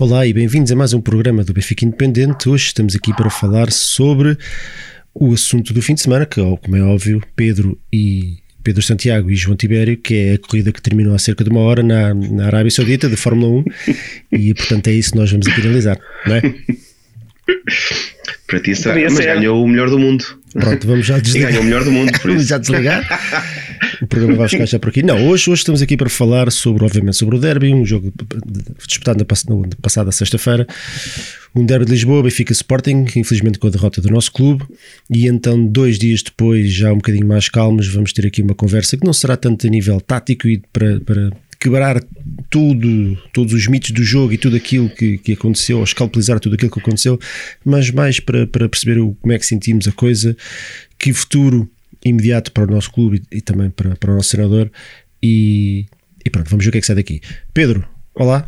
[0.00, 2.48] Olá e bem-vindos a mais um programa do Benfica Independente.
[2.48, 4.38] Hoje estamos aqui para falar sobre
[5.12, 9.34] o assunto do fim de semana, que, como é óbvio, Pedro e Pedro Santiago e
[9.34, 12.46] João Tibério, que é a corrida que terminou há cerca de uma hora na, na
[12.46, 13.64] Arábia Saudita, de Fórmula 1,
[14.38, 16.42] e portanto é isso que nós vamos aqui realizar, não é?
[18.46, 20.24] Para ti será, mas ganhou o melhor do mundo.
[20.52, 21.50] Pronto, vamos já desligar.
[21.50, 23.06] E ganhou o melhor do mundo, por vamos já desligar.
[24.00, 25.02] O programa vai ficar já por aqui.
[25.02, 28.12] Não, hoje, hoje estamos aqui para falar sobre, obviamente, sobre o derby, um jogo
[28.86, 30.66] disputado na, na passada sexta-feira.
[31.54, 34.64] Um derby de Lisboa, Benfica Sporting, infelizmente com a derrota do nosso clube.
[35.10, 38.96] E então, dois dias depois, já um bocadinho mais calmos, vamos ter aqui uma conversa
[38.96, 42.00] que não será tanto a nível tático e para, para quebrar
[42.48, 46.54] tudo, todos os mitos do jogo e tudo aquilo que, que aconteceu, ou escalpelizar tudo
[46.54, 47.18] aquilo que aconteceu,
[47.64, 50.36] mas mais para, para perceber o, como é que sentimos a coisa,
[50.98, 51.68] que futuro
[52.04, 54.70] imediato para o nosso clube e, e também para, para o nosso senador.
[55.22, 55.86] E,
[56.24, 57.20] e pronto, vamos ver o que é que sai daqui.
[57.52, 57.84] Pedro,
[58.14, 58.46] olá.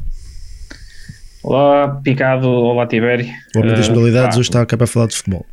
[1.43, 3.27] Olá, Picado, olá, Tibério.
[3.57, 5.47] O homem das uh, modalidades hoje está cá para falar de futebol.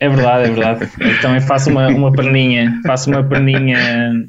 [0.00, 0.90] É verdade, é verdade.
[1.20, 4.26] Também faço uma, uma perninha, faço uma perninha,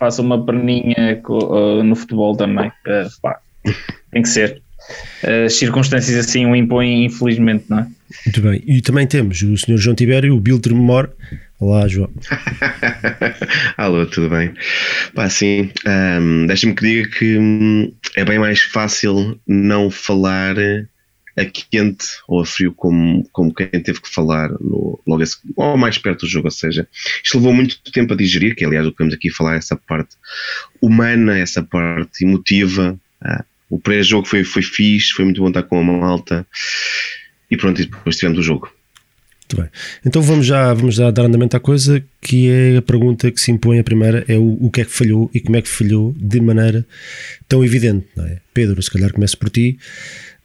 [0.00, 2.68] faço uma perninha uh, no futebol também.
[2.68, 3.38] Uh, pá,
[4.10, 4.60] tem que ser.
[5.46, 7.86] As circunstâncias assim o impõem, infelizmente, não é?
[8.26, 8.62] Muito bem.
[8.66, 9.76] E também temos o Sr.
[9.76, 11.10] João Tibério, o Biltre Memor.
[11.60, 12.10] Olá, João.
[13.76, 14.52] Alô, tudo bem?
[15.14, 20.56] Pá, sim, um, deixa-me que diga que hum, é bem mais fácil não falar
[21.40, 25.76] a quente ou a frio como, como quem teve que falar no, logo esse, ou
[25.76, 26.86] mais perto do jogo, ou seja,
[27.24, 30.16] isto levou muito tempo a digerir, que aliás o que vamos aqui falar essa parte
[30.80, 35.78] humana, essa parte emotiva, ah, o pré-jogo foi, foi fixe, foi muito bom estar com
[35.78, 36.46] a malta
[37.50, 38.70] e pronto, e depois tivemos o jogo.
[39.50, 39.70] Muito bem.
[40.06, 43.50] Então vamos já, vamos já dar andamento à coisa que é a pergunta que se
[43.50, 46.14] impõe a primeira é o, o que é que falhou e como é que falhou
[46.16, 46.86] de maneira
[47.48, 48.38] tão evidente, não é?
[48.54, 49.76] Pedro, se calhar começo por ti.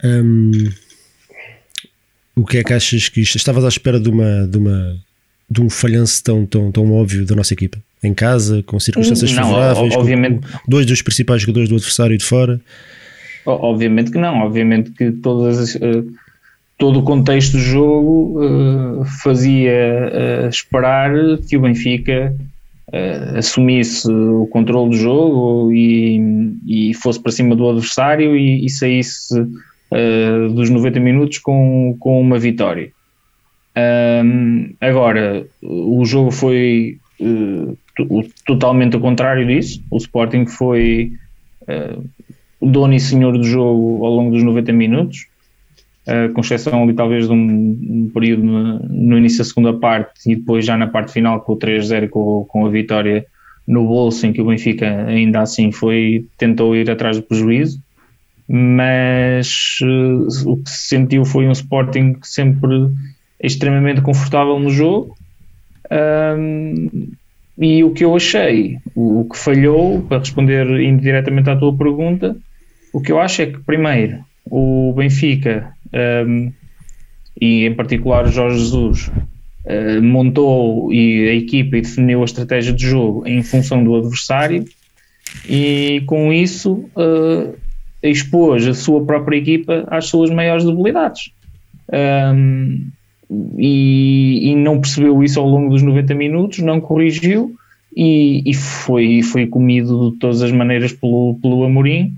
[0.03, 0.69] Um,
[2.35, 4.97] o que é que achas que isto, estavas à espera de uma, de uma
[5.49, 7.77] de um falhanço tão, tão, tão óbvio da nossa equipa?
[8.03, 12.25] Em casa, com circunstâncias não, favoráveis, obviamente, com dois dos principais jogadores do adversário de
[12.25, 12.59] fora?
[13.45, 16.05] Obviamente que não, obviamente que todas as, uh,
[16.77, 21.11] todo o contexto do jogo uh, fazia uh, esperar
[21.47, 22.35] que o Benfica
[23.35, 29.35] assumisse o controle do jogo e, e, fosse para cima do adversário e, e saísse
[30.53, 32.91] dos 90 minutos com, com uma vitória.
[34.23, 36.97] Um, agora, o jogo foi
[38.45, 39.81] totalmente o contrário disso.
[39.89, 41.13] O Sporting foi
[42.61, 45.27] dono e senhor do jogo ao longo dos 90 minutos
[46.07, 50.31] uh, com exceção ali talvez de um, um período no, no, início da segunda parte
[50.31, 53.25] e depois já na parte final com o 3-0 com, com a vitória
[53.67, 57.79] no bolso em que o Benfica ainda assim foi tentou ir atrás do prejuízo
[58.47, 62.89] mas uh, o que se sentiu foi um Sporting sempre
[63.41, 65.15] extremamente confortável no jogo.
[65.91, 67.09] Um,
[67.57, 72.35] e o que eu achei, o, que falhou, para responder indiretamente à tua pergunta,
[72.91, 75.73] o que eu acho é que, primeiro, o Benfica
[76.27, 76.51] um,
[77.39, 82.73] e em particular o Jorge Jesus uh, montou e a equipa e definiu a estratégia
[82.73, 84.65] de jogo em função do adversário
[85.47, 87.55] e com isso uh,
[88.09, 91.31] expôs a sua própria equipa às suas maiores debilidades.
[91.91, 92.89] Um,
[93.57, 97.55] e, e, não percebeu isso ao longo dos 90 minutos, não corrigiu
[97.95, 102.13] e, e foi, foi comido de todas as maneiras pelo, pelo Amorim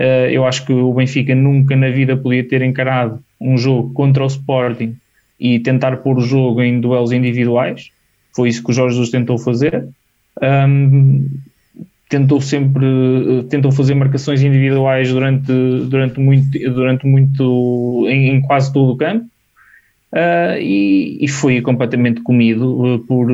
[0.00, 4.24] Uh, eu acho que o Benfica nunca na vida podia ter encarado um jogo contra
[4.24, 4.96] o Sporting
[5.38, 7.90] e tentar pôr o jogo em duelos individuais.
[8.34, 9.88] Foi isso que o Jorge Jesus tentou fazer.
[10.40, 11.28] Um,
[12.10, 15.52] tentou sempre eh, tentou fazer marcações individuais durante,
[15.88, 19.24] durante muito, durante muito em, em quase todo o campo
[20.12, 23.30] uh, e, e, foi completamente comido uh, por,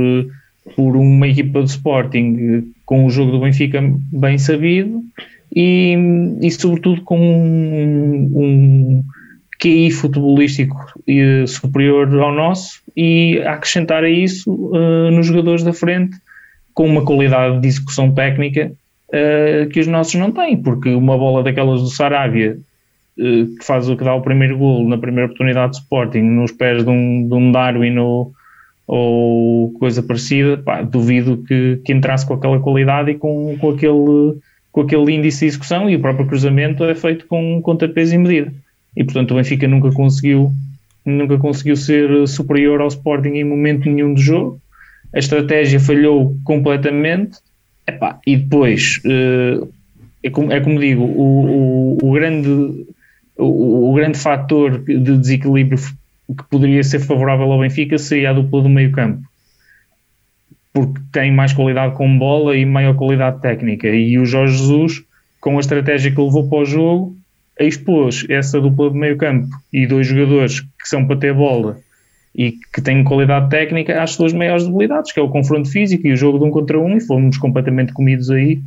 [0.76, 3.82] por uma equipa de Sporting com o jogo do Benfica
[4.12, 5.02] bem sabido
[5.55, 5.96] e,
[6.43, 9.05] e sobretudo com um, um
[9.58, 10.76] QI futebolístico
[11.08, 14.70] eh, superior ao nosso e a acrescentar a isso
[15.11, 16.19] nos jogadores da frente
[16.76, 18.70] com uma qualidade de execução técnica
[19.08, 22.58] uh, que os nossos não têm, porque uma bola daquelas do Sarabia
[23.19, 26.52] uh, que faz o que dá o primeiro golo na primeira oportunidade de Sporting nos
[26.52, 28.31] pés de um, de um Darwin ou,
[28.87, 34.38] ou coisa parecida, pá, duvido que, que entrasse com aquela qualidade e com, com aquele
[34.70, 38.52] com aquele índice de execução e o próprio cruzamento é feito com contrapeso e medida.
[38.94, 40.52] E portanto o Benfica nunca conseguiu,
[41.06, 44.61] nunca conseguiu ser superior ao Sporting em momento nenhum do jogo.
[45.14, 47.38] A estratégia falhou completamente.
[47.87, 49.73] Epá, e depois, uh,
[50.23, 52.87] é, como, é como digo, o, o, o, grande,
[53.37, 58.62] o, o grande fator de desequilíbrio que poderia ser favorável ao Benfica seria a dupla
[58.62, 59.23] do meio campo
[60.76, 63.88] porque tem mais qualidade com bola e maior qualidade técnica.
[63.88, 65.03] E o Jorge Jesus,
[65.41, 67.17] com a estratégia que levou para o jogo,
[67.58, 71.79] expôs essa dupla de meio campo e dois jogadores que são para ter bola
[72.36, 76.12] e que têm qualidade técnica às suas maiores debilidades, que é o confronto físico e
[76.12, 78.60] o jogo de um contra um, e fomos completamente comidos aí.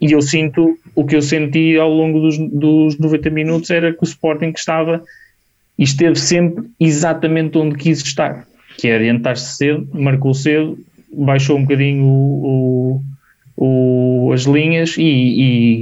[0.00, 4.02] E eu sinto, o que eu senti ao longo dos, dos 90 minutos era que
[4.02, 5.02] o Sporting estava
[5.76, 8.46] e esteve sempre exatamente onde quis estar,
[8.78, 10.78] que é adiantar-se cedo, marcou cedo,
[11.12, 13.00] baixou um bocadinho o,
[13.56, 15.02] o, o, as linhas e,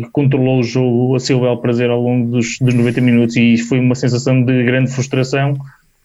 [0.00, 3.58] e, controlou o jogo a seu bel prazer ao longo dos, dos 90 minutos e
[3.58, 5.58] foi uma sensação de grande frustração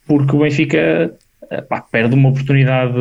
[0.05, 1.11] porque o Benfica
[1.69, 2.93] pá, perde uma oportunidade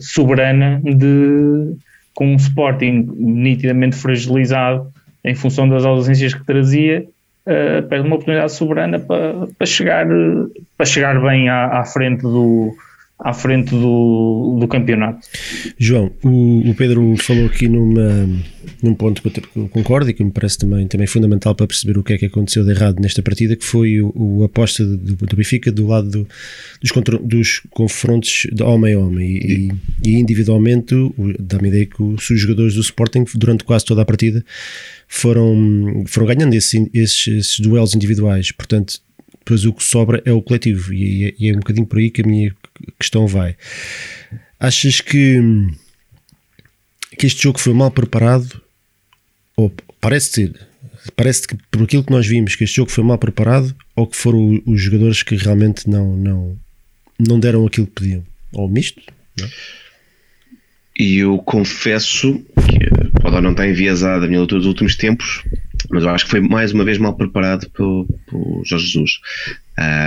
[0.00, 1.76] soberana de
[2.14, 4.90] com um Sporting nitidamente fragilizado
[5.22, 7.04] em função das ausências que trazia
[7.46, 10.06] uh, perde uma oportunidade soberana para, para, chegar,
[10.76, 12.74] para chegar bem à, à frente do,
[13.18, 15.26] à frente do, do campeonato.
[15.78, 18.28] João, o, o, Pedro falou aqui numa,
[18.82, 22.02] num ponto que eu concordo e que me parece também, também fundamental para perceber o
[22.02, 25.36] que é que aconteceu de errado nesta partida, que foi o, o aposta do, do
[25.36, 26.28] Benfica do lado do,
[26.82, 29.26] dos, dos confrontos de homem a homem.
[29.28, 29.72] E,
[30.04, 30.94] e individualmente
[31.38, 34.44] dá-me ideia que os jogadores do Sporting durante quase toda a partida
[35.08, 39.05] foram, foram ganhando esse, esses, esses duelos individuais, portanto
[39.46, 42.20] depois o que sobra é o coletivo e, e, é um bocadinho por aí que
[42.20, 42.52] a minha
[42.98, 43.54] questão vai.
[44.58, 45.40] Achas que,
[47.16, 48.60] que este jogo foi mal preparado?
[49.56, 50.66] Ou parece ser,
[51.14, 54.16] parece que por aquilo que nós vimos que este jogo foi mal preparado ou que
[54.16, 56.58] foram os jogadores que realmente não, não,
[57.16, 58.24] não deram aquilo que pediam?
[58.52, 59.00] Ou misto?
[59.38, 59.48] Não?
[60.98, 65.44] E eu confesso que pode não estar enviesado a minha luta dos últimos tempos,
[65.90, 68.06] mas eu acho que foi mais uma vez mal preparado pelo,
[68.64, 69.12] Jorge Jesus.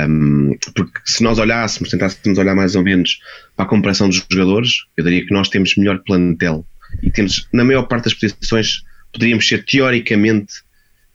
[0.09, 3.19] Um, porque se nós olhássemos, tentássemos olhar mais ou menos
[3.55, 6.65] para a comparação dos jogadores, eu diria que nós temos melhor plantel
[7.03, 8.83] e temos, na maior parte das posições,
[9.13, 10.53] poderíamos ser teoricamente,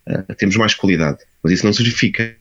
[0.08, 2.36] uh, temos mais qualidade, mas isso não se verifica.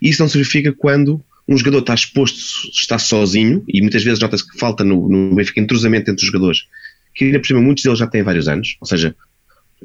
[0.00, 2.38] Isso não se verifica quando um jogador está exposto,
[2.72, 6.66] está sozinho, e muitas vezes nota-se que falta no, no Benfica entrosamento entre os jogadores,
[7.14, 9.14] que ainda por cima muitos deles já têm vários anos, ou seja,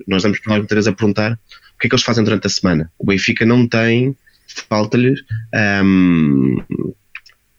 [0.07, 2.47] nós damos por nós muitas vezes a perguntar o que é que eles fazem durante
[2.47, 2.91] a semana.
[2.97, 4.15] O Benfica não tem,
[4.67, 5.21] falta-lhes
[5.83, 6.57] um,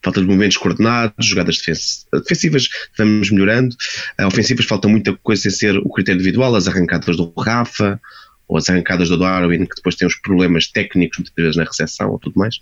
[0.02, 1.60] falta de movimentos coordenados, jogadas
[2.12, 3.74] defensivas vamos melhorando,
[4.20, 8.00] uh, ofensivas falta muita coisa sem ser o critério individual, as arrancadas do Rafa
[8.48, 12.10] ou as arrancadas do Darwin que depois têm os problemas técnicos muitas vezes na recepção
[12.10, 12.60] ou tudo mais.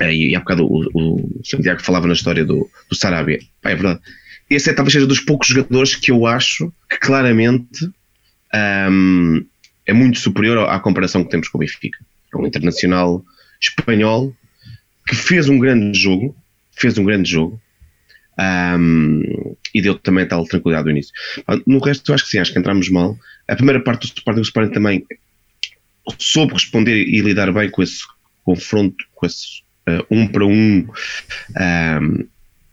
[0.00, 3.40] E, e há bocado o, o Santiago falava na história do, do Sarabia.
[3.62, 4.00] é verdade.
[4.48, 7.88] Esse é talvez seja dos poucos jogadores que eu acho que claramente
[8.54, 9.44] um,
[9.86, 11.98] é muito superior à comparação que temos com o Benfica.
[12.32, 13.24] É um internacional
[13.60, 14.34] espanhol
[15.06, 16.36] que fez um grande jogo,
[16.72, 17.60] fez um grande jogo
[18.78, 21.12] um, e deu também tal tranquilidade no início.
[21.66, 23.18] No resto, eu acho que sim, acho que entramos mal.
[23.48, 25.06] A primeira parte do Sporting, o Sporting também
[26.18, 28.00] soube responder e lidar bem com esse
[28.44, 32.28] confronto, com esse uh, um para um, um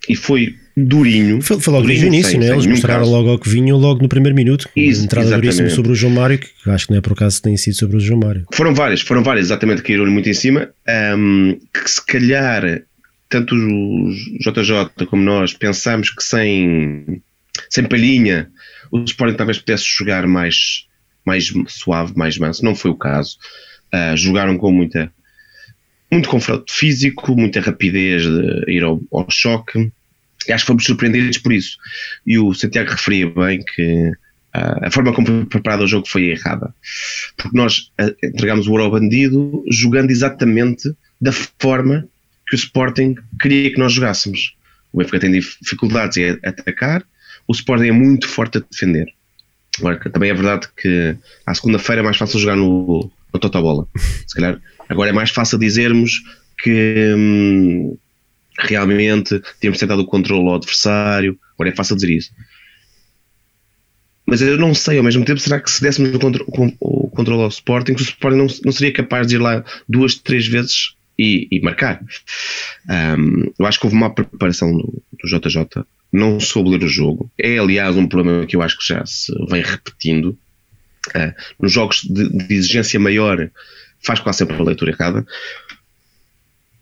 [0.07, 1.41] e foi durinho.
[1.41, 2.53] Foi, foi logo durinho, desde o início, né?
[2.53, 3.11] eles mostraram caso.
[3.11, 4.69] logo ao que vinham logo no primeiro minuto.
[4.75, 5.45] Isso, entrada exatamente.
[5.45, 7.75] duríssima sobre o João Mário, que acho que não é por acaso que tem sido
[7.75, 8.45] sobre o João Mário.
[8.53, 10.69] Foram várias, foram várias, exatamente, que caíram muito em cima.
[11.17, 12.83] Um, que se calhar,
[13.27, 17.21] tanto os JJ como nós, pensamos que sem,
[17.69, 18.47] sem palhinha
[18.91, 20.85] o Sporting talvez pudesse jogar mais,
[21.25, 22.63] mais suave, mais manso.
[22.63, 23.37] Não foi o caso.
[23.93, 25.11] Uh, jogaram com muita
[26.09, 29.91] muito confronto físico, muita rapidez de ir ao, ao choque
[30.49, 31.77] acho que fomos surpreendidos por isso.
[32.25, 34.09] E o Santiago referia bem que
[34.55, 36.73] uh, a forma como foi preparado o jogo foi errada.
[37.35, 40.89] Porque nós uh, entregámos o ouro ao bandido jogando exatamente
[41.19, 42.07] da forma
[42.47, 44.55] que o Sporting queria que nós jogássemos.
[44.93, 47.03] O Benfica tem dificuldades em atacar,
[47.47, 49.07] o Sporting é muito forte a defender.
[49.79, 51.15] Agora, também é verdade que
[51.45, 53.87] à segunda-feira é mais fácil jogar no, no Totobola.
[54.25, 56.21] Se calhar agora é mais fácil dizermos
[56.57, 57.97] que, hum,
[58.57, 61.37] realmente temos tentado o controle ao adversário.
[61.53, 62.31] Agora é fácil dizer isso.
[64.25, 66.45] Mas eu não sei, ao mesmo tempo, será que se dessemos o, contro
[66.81, 70.45] o controle ao Sporting, o Sporting não, não seria capaz de ir lá duas, três
[70.45, 72.03] vezes e, e marcar?
[72.89, 77.31] Um, eu acho que houve uma preparação do, do, JJ, não soube ler o jogo.
[77.39, 80.37] É, aliás, um problema que eu acho que já se vem repetindo.
[81.15, 83.49] Uh, nos jogos de, de exigência maior,
[84.03, 85.25] faz quase sempre a leitura errada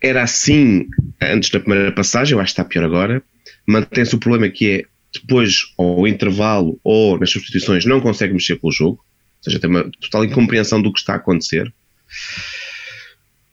[0.05, 0.85] era assim
[1.21, 3.21] antes da primeira passagem, eu acho que está pior agora.
[3.67, 4.83] Mantém-se o problema que é
[5.13, 9.69] depois, ao intervalo ou nas substituições, não consegue mexer com o jogo, ou seja, tem
[9.69, 11.73] uma total incompreensão do que está a acontecer.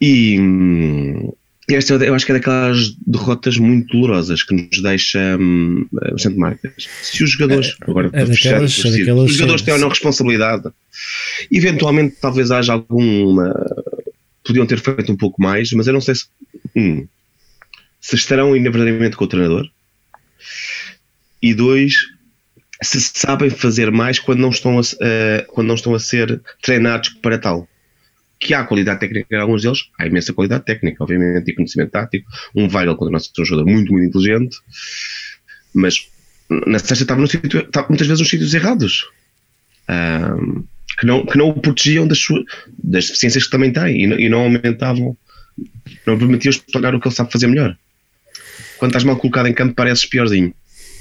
[0.01, 0.39] E
[1.71, 6.73] esta eu acho que é daquelas derrotas muito dolorosas que nos deixa hum, bastante marcas.
[7.03, 9.75] Se os jogadores, É, agora é para fechar, daquelas- é se daquelas- os jogadores têm
[9.75, 10.69] ou não responsabilidade,
[11.51, 13.55] eventualmente talvez haja alguma.
[14.45, 16.27] Podiam ter feito um pouco mais, mas eu não sei se.
[16.77, 17.07] um,
[18.01, 19.71] se estarão verdadeiramente com o treinador.
[21.41, 21.95] E dois,
[22.83, 27.11] se sabem fazer mais quando não estão a, eh, quando não estão a ser treinados
[27.11, 27.69] para tal.
[28.41, 32.29] Que há qualidade técnica em alguns deles, há imensa qualidade técnica, obviamente, e conhecimento tático.
[32.57, 34.57] Um Weigl contra nós é um jogador muito, muito inteligente,
[35.73, 36.09] mas
[36.67, 39.07] na sexta estava, no sítio, estava muitas vezes nos sítios errados.
[39.87, 40.65] Ahm,
[41.03, 42.45] que, não, que não o protegiam das, suas,
[42.81, 45.17] das deficiências que também tem e, não- e não aumentavam,
[46.07, 47.77] não permitiam explorar o que ele sabe fazer melhor.
[48.79, 50.55] Quando estás mal colocado em campo, pareces piorzinho.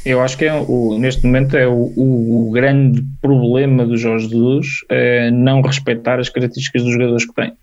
[0.03, 4.27] Eu acho que é o, neste momento é o, o- o grande problema do Jorge
[4.27, 7.53] Jesus é não respeitar as características dos jogadores que tem.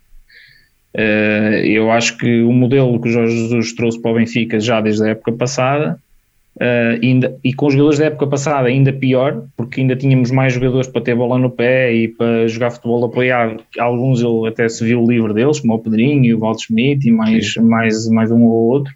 [0.93, 4.79] Eh, eu acho que o modelo que o Jorge Jesus trouxe para o Benfica já
[4.79, 5.99] desde a época passada
[6.59, 10.53] eh, ainda, e com os jogadores da época passada ainda pior, porque ainda tínhamos mais
[10.53, 13.63] jogadores para ter bola no pé e para jogar futebol apoiado.
[13.77, 17.11] Alguns ele até se viu livre deles, como o Pedrinho e o Walter Schmidt e
[17.11, 18.93] mais, mais, mais um ou outro.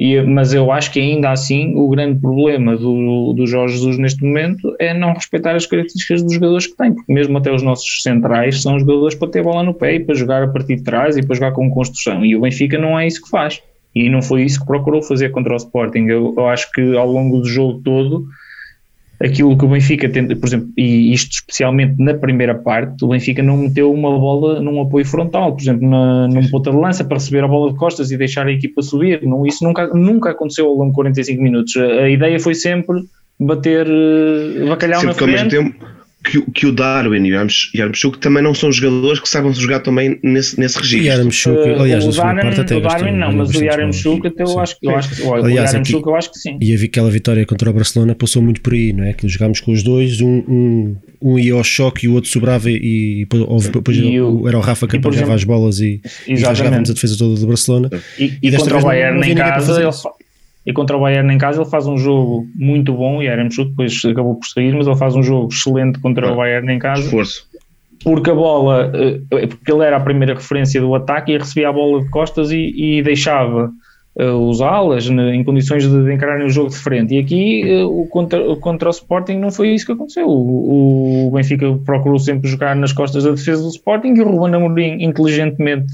[0.00, 4.24] E, mas eu acho que ainda assim o grande problema do, do Jorge Jesus neste
[4.24, 8.02] momento é não respeitar as características dos jogadores que tem, porque mesmo até os nossos
[8.02, 11.18] centrais são jogadores para ter bola no pé e para jogar a partir de trás
[11.18, 12.24] e para jogar com construção.
[12.24, 13.62] E o Benfica não é isso que faz.
[13.94, 16.06] E não foi isso que procurou fazer contra o Sporting.
[16.06, 18.26] Eu, eu acho que ao longo do jogo todo
[19.22, 23.42] aquilo que o Benfica tenta, por exemplo, e isto especialmente na primeira parte, o Benfica
[23.42, 27.18] não meteu uma bola num apoio frontal, por exemplo, na, num ponta de lança para
[27.18, 29.22] receber a bola de costas e deixar a equipa subir.
[29.22, 31.76] Não, isso nunca, nunca aconteceu ao longo de 45 minutos.
[31.76, 33.02] A, a ideia foi sempre
[33.38, 35.74] bater uh, bacalhau Sempre na ao mesmo frente.
[35.74, 39.28] tempo que, o- que o Darwin e o Yarmch- Yarmchuk também não são jogadores que
[39.28, 41.06] saibam jogar também nesse, nesse E registro.
[41.06, 43.64] Yaramchuk, Uh, aliás, na o segunda Darwin, parte até o Darwin não, mas o bolas.
[44.26, 46.58] até eu acho, que- eu acho que o Aliás, Yaramchuk aqui- eu acho que sim.
[46.60, 49.12] E aquela vitória contra o Barcelona passou muito por aí, não é?
[49.12, 52.70] Que jogámos com os dois, um, um, um ia ao choque e o outro sobrava
[52.70, 55.80] e, e depois, houve- depois E o- era o Rafa que e, exemplo- as bolas
[55.80, 57.88] e, e rasgávamos a defesa toda do Barcelona.
[58.18, 60.08] E, E e contra o Bayern em casa, ele isso.
[60.66, 64.00] E contra o Bayern em casa ele faz um jogo muito bom e Yaramchuk depois
[64.04, 67.02] acabou por sair, mas ele faz um jogo excelente contra Ah, o Bayern em casa,
[67.02, 67.46] Esforço.
[68.04, 71.72] porque a bola, eh, porque ele era a primeira referência do ataque e recebia a
[71.72, 73.70] bola de costas e, e deixava
[74.18, 77.14] eh, os alas né, em condições de, encararem o jogo de frente.
[77.14, 80.28] E aqui eh, o contra, o contra o Sporting não foi isso que aconteceu.
[80.28, 84.54] O, o Benfica procurou sempre jogar nas costas da defesa do Sporting e o Ruben
[84.56, 85.86] Amorim inteligentemente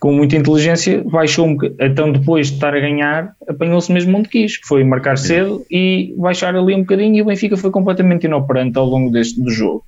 [0.00, 4.28] com muita inteligência, baixou um boca- então depois de estar a ganhar, apanhou-se mesmo onde
[4.28, 8.24] quis, que foi marcar cedo e baixar ali um bocadinho e o Benfica foi completamente
[8.24, 9.84] inoperante ao longo deste do jogo.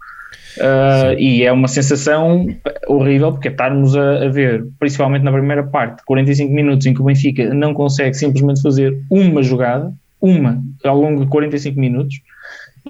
[0.56, 2.44] Uh, e é uma sensação
[2.88, 7.00] horrível porque é estarmos a, a ver, principalmente na primeira parte, 45 minutos em que
[7.00, 12.20] o Benfica não consegue simplesmente fazer uma jogada, uma, ao longo de 45 minutos,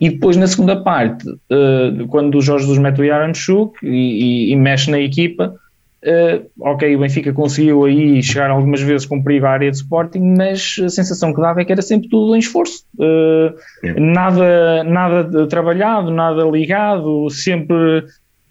[0.01, 4.53] e depois na segunda parte, uh, quando o Jorge Jesus mete o Yaramchuk e, e,
[4.53, 5.55] e mexe na equipa,
[6.03, 10.35] Uh, ok, o Benfica conseguiu aí chegar algumas vezes com perigo à área de Sporting,
[10.37, 12.85] mas a sensação que dava é que era sempre tudo em esforço.
[12.99, 13.53] Uh,
[13.85, 14.01] É.
[14.01, 18.05] Nada, nada trabalhado, nada ligado, sempre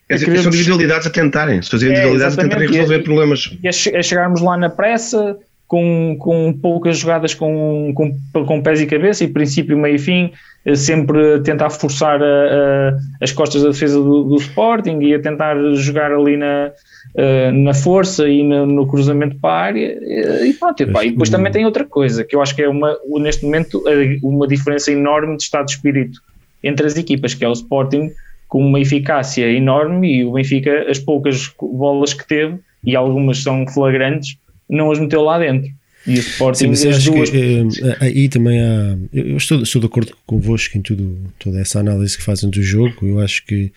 [0.07, 1.61] É, a querermos- São individualidades a tentarem.
[1.63, 2.77] São as individualidades a tentarem exatamente.
[2.77, 3.57] resolver E- problemas.
[3.65, 5.37] a, che- a chegarmos lá na pressa,
[5.69, 10.31] com, com poucas jogadas com, com, com pés e cabeça, e princípio, meio e fim,
[10.65, 15.13] eh, sempre a tentar forçar a- a- as costas da defesa do, do Sporting e
[15.13, 16.71] a tentar jogar ali na,
[17.15, 19.99] eh, na força e no, no cruzamento para a área.
[20.01, 22.63] eh, E pronto, e, pá, e depois também tem outra coisa, que eu acho que
[22.63, 23.83] é uma, neste momento
[24.23, 26.19] uma diferença enorme de estado de espírito
[26.63, 28.09] entre as equipas, que é o Sporting
[28.47, 33.67] com uma eficácia enorme e o Benfica, as poucas bolas que teve, e algumas são
[33.67, 34.35] flagrantes,
[34.69, 35.71] não as meteu lá dentro.
[36.07, 37.29] E o Sim, Sporting, mas eu as acho duas.
[37.29, 38.97] que eh, aí também há.
[39.13, 42.61] Eu eu estou, estou de acordo convosco em tudo, toda essa análise que fazem do
[42.63, 43.05] jogo.
[43.05, 43.71] Eu acho que.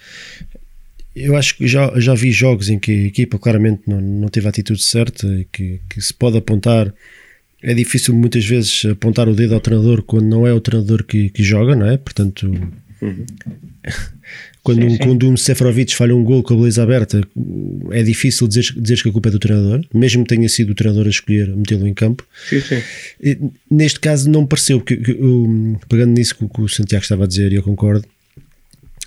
[1.15, 4.47] Eu acho que já, já vi jogos em que a equipa claramente não, não teve
[4.47, 6.93] a atitude certa e que, que se pode apontar.
[7.63, 11.29] É difícil muitas vezes apontar o dedo ao treinador quando não é o treinador que,
[11.31, 11.97] que joga, não é?
[11.97, 12.51] Portanto,
[14.63, 14.99] quando, Sim, um, sim.
[14.99, 17.21] quando um Seferovic falha um gol com a baliza aberta,
[17.91, 20.75] é difícil dizer, dizer que a culpa é do treinador, mesmo que tenha sido o
[20.75, 22.25] treinador a escolher metê-lo em campo.
[22.49, 22.61] Sim,
[23.71, 27.03] Neste caso não me pareceu, porque que eu, pegando nisso que, o- que o Santiago
[27.03, 28.05] estava a dizer, e eu concordo,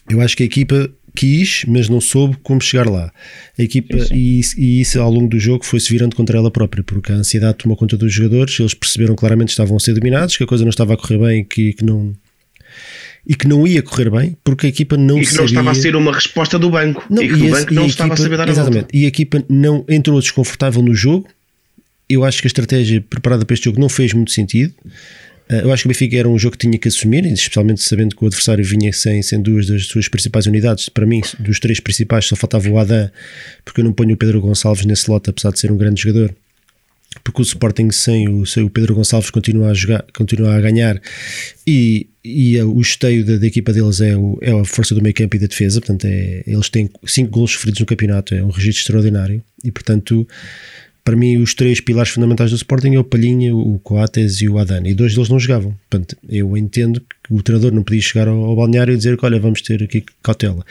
[0.10, 3.10] eu acho que a equipa quis, mas não soube como chegar lá.
[3.58, 4.16] A equipa, Sim, sim.
[4.16, 7.16] E, isso- e isso ao longo do jogo foi-se virando contra ela própria, porque a
[7.16, 10.48] ansiedade tomou conta dos jogadores, eles perceberam claramente que estavam a ser dominados, que a
[10.48, 12.14] coisa não estava a correr bem e que, que não
[13.28, 15.40] e que não ia correr bem porque a equipa não e que sabia...
[15.42, 17.88] não estava a ser uma resposta do banco Não, e que o banco não a
[17.88, 18.82] estava a equipa- saber dar a Exatamente.
[18.82, 18.98] volta.
[18.98, 21.28] E a equipa não entrou desconfortável no jogo.
[22.08, 24.74] Eu acho que a estratégia preparada para este jogo não fez muito sentido.
[25.50, 28.16] Uh, Eu acho que o Benfica era um jogo que tinha que assumir, especialmente sabendo
[28.16, 30.88] que o adversário vinha sem, sem duas das suas principais unidades.
[30.90, 33.10] Para mim, dos três principais, só faltava o Adam,
[33.64, 36.36] porque eu não ponho o Pedro Gonçalves nesse lote, apesar de ser um grande jogador.
[37.24, 41.00] Porque o Sporting sem o, sem o Pedro Gonçalves continua a jogar, continua a ganhar
[41.66, 45.14] e, e o esteio da, da equipa deles é, o- é a força do meio
[45.14, 45.80] campo e da defesa.
[45.80, 49.44] Portanto, é, eles têm cinco golos sofridos no campeonato, é um registro extraordinário.
[49.64, 50.28] E portanto,
[51.04, 54.58] para mim, os três pilares fundamentais do Sporting é o Palhinha, o Coates e o
[54.58, 54.90] Adani.
[54.90, 55.78] E dois deles não jogavam.
[55.88, 59.24] Portanto, eu entendo que o treinador não podia chegar ao, ao balneário e dizer que,
[59.24, 60.66] olha, vamos ter aqui cautela.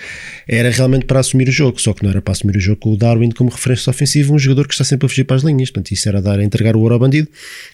[0.49, 2.93] Era realmente para assumir o jogo, só que não era para assumir o jogo com
[2.93, 5.71] o Darwin como referência ofensiva, um jogador que está sempre a fugir para as linhas.
[5.71, 7.29] Portanto, isso era dar a entregar o ouro ao bandido.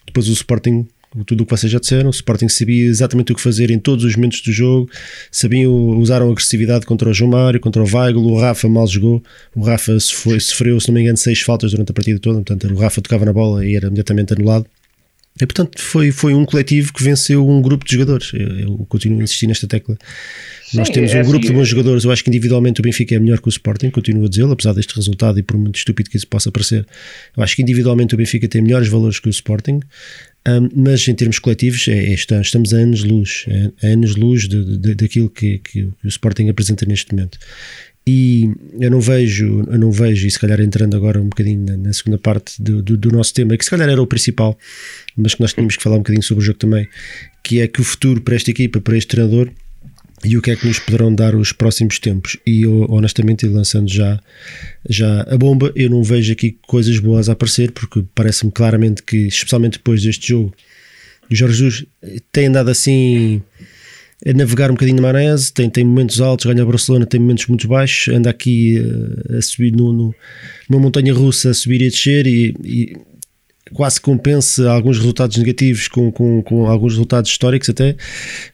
[0.06, 0.86] Depois o Sporting
[1.26, 4.04] tudo o que vocês já disseram, o Sporting sabia exatamente o que fazer em todos
[4.04, 4.88] os momentos do jogo,
[5.30, 9.22] sabiam, usaram agressividade contra o João Mário, contra o Weigl, o Rafa mal jogou,
[9.54, 12.72] o Rafa foi, sofreu, se não me engano, seis faltas durante a partida toda, portanto
[12.72, 14.66] o Rafa tocava na bola e era imediatamente anulado.
[15.40, 18.30] E portanto foi, foi um coletivo que venceu um grupo de jogadores.
[18.34, 19.96] Eu, eu continuo a insistir nesta tecla.
[20.74, 22.04] Nós Sim, temos é um grupo assim, de bons jogadores.
[22.04, 24.72] Eu acho que individualmente o Benfica é melhor que o Sporting, continuo a dizê-lo, apesar
[24.74, 26.86] deste resultado e por muito estúpido que isso possa parecer.
[27.36, 29.80] Eu acho que individualmente o Benfica tem melhores valores que o Sporting.
[30.48, 35.58] Um, mas em termos coletivos é, é, estamos a anos-luz, é, a anos-luz daquilo que,
[35.58, 37.38] que o Sporting apresenta neste momento.
[38.06, 41.76] E eu não vejo, eu não vejo, e se calhar entrando agora um bocadinho na,
[41.76, 44.58] na segunda parte do, do, do nosso tema, que se calhar era o principal,
[45.16, 46.88] mas que nós tínhamos que falar um bocadinho sobre o jogo também,
[47.44, 49.50] que é que o futuro para esta equipa, para este treinador,
[50.24, 52.36] e o que é que nos poderão dar os próximos tempos.
[52.46, 54.20] E eu, honestamente, lançando já,
[54.88, 59.26] já a bomba, eu não vejo aqui coisas boas a aparecer, porque parece-me claramente que,
[59.26, 60.54] especialmente depois deste jogo,
[61.30, 61.86] o Jorge Jesus
[62.32, 63.40] tem andado assim
[64.26, 67.46] a navegar um bocadinho na maionese, tem, tem momentos altos, ganha o Barcelona, tem momentos
[67.46, 68.76] muito baixos, anda aqui
[69.30, 70.14] eh, a subir no, no-
[70.68, 72.96] numa montanha russa, a subir e a descer e, e
[73.72, 77.96] quase compensa alguns resultados negativos com, com, com alguns resultados históricos até,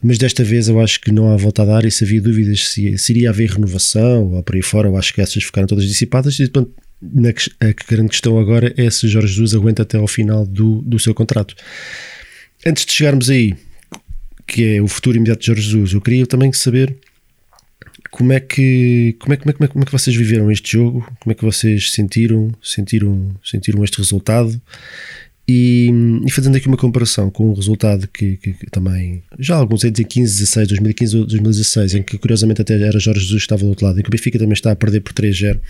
[0.03, 2.69] mas desta vez eu acho que não há volta a dar e se havia dúvidas
[2.69, 5.85] se, se iria haver renovação ou por aí fora, eu acho que essas ficaram todas
[5.85, 10.07] dissipadas e portanto, na, a grande questão agora é se Jorge Jesus aguenta até ao
[10.07, 11.55] final do, do seu contrato.
[12.65, 13.55] Antes de chegarmos aí,
[14.47, 16.97] que é o futuro imediato de Jorge Jesus, eu queria também saber
[18.11, 21.01] como é que é, como é, como é, como é que vocês viveram este jogo,
[21.21, 24.61] como é que vocês sentiram sentiram sentiram este resultado?
[25.49, 25.89] E,
[26.27, 29.85] e fazendo aqui uma comparação com o resultado que, que- que também já há alguns
[29.85, 33.45] anos em 15, 16, 2015 ou 2016 em que curiosamente até era Jorge Jesus que
[33.45, 35.61] estava do outro lado, em que o Benfica também está a perder por 3-0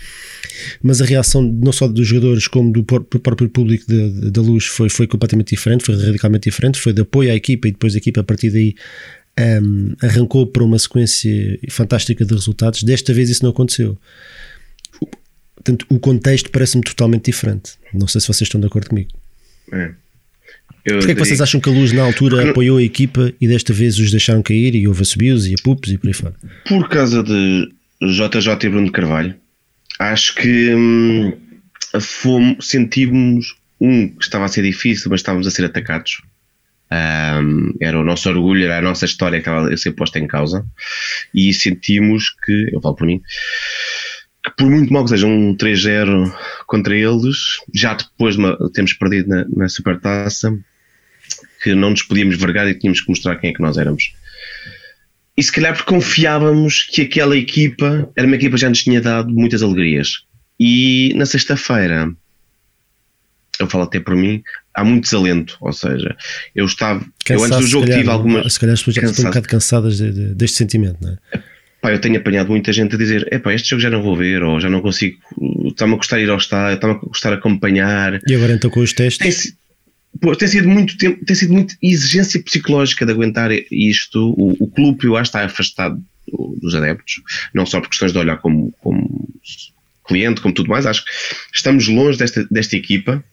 [0.81, 4.89] mas a reação não só dos jogadores como do próprio público da da Luz foi,
[4.89, 8.21] foi completamente diferente, foi radicalmente diferente, foi de apoio à equipa e depois a equipa
[8.21, 8.73] a partir daí
[9.39, 12.83] um, arrancou para uma sequência fantástica de resultados.
[12.83, 13.97] Desta vez isso não aconteceu.
[15.55, 17.73] Portanto, o contexto parece-me totalmente diferente.
[17.93, 19.09] Não sei se vocês estão de acordo comigo.
[19.71, 19.91] É.
[20.85, 23.33] Eu Porquê é que vocês acham que a Luz na altura Porque- apoiou a equipa
[23.41, 26.13] e desta vez os deixaram cair e houve assobios e a pupos e por aí
[26.13, 26.35] fora?
[26.65, 27.69] Por causa de
[28.01, 29.35] JJ e Bruno Carvalho,
[29.99, 31.33] acho que hum,
[31.99, 36.21] fomos, sentimos um que estava a ser difícil, mas estávamos a ser atacados.
[36.89, 40.27] Hum, era o nosso orgulho, era a nossa história que estava a ser posta em
[40.27, 40.65] causa.
[41.33, 43.21] E sentimos que, eu falo por mim,
[44.43, 46.33] que por muito mal que seja um 3-0
[46.65, 47.37] contra eles,
[47.73, 50.57] já depois de termos perdido na, na Supertaça,
[51.61, 54.13] que não nos podíamos vergar e tínhamos que mostrar quem é que nós éramos.
[55.35, 59.01] E se calhar porque confiávamos que aquela equipa era uma equipa que já nos tinha
[59.01, 60.23] dado muitas alegrias.
[60.59, 62.11] E na sexta-feira,
[63.59, 64.41] eu falo até por mim,
[64.73, 65.57] há muito desalento.
[65.61, 66.15] Ou seja,
[66.55, 67.05] eu estava.
[67.29, 68.53] eu antes do jogo calhar, tive algumas.
[68.53, 69.29] Se calhar as pessoas já estão um Cansado.
[69.31, 71.39] bocado cansadas de- de- deste sentimento, não é?
[71.81, 74.41] Pá, eu tenho apanhado muita gente a dizer: epá, este jogo já não vou ver,
[74.43, 75.17] ou já não consigo.
[75.67, 78.19] Está-me a gostar ir ao estádio, está-me a gostar acompanhar.
[78.27, 79.57] E agora então com os tem, testes, si-
[80.19, 84.33] pô, tem sido muito tempo, tem sido muito exigência psicológica de aguentar isto.
[84.37, 87.21] O, o clube, eu acho, está afastado do- dos adeptos,
[87.53, 89.29] não só por questões de olhar como, como
[90.07, 90.85] cliente, como tudo mais.
[90.87, 91.11] Acho que
[91.53, 93.23] estamos longe desta, desta equipa,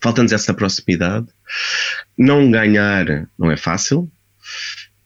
[0.00, 1.26] falta-nos essa proximidade.
[2.16, 4.10] Não ganhar não é fácil.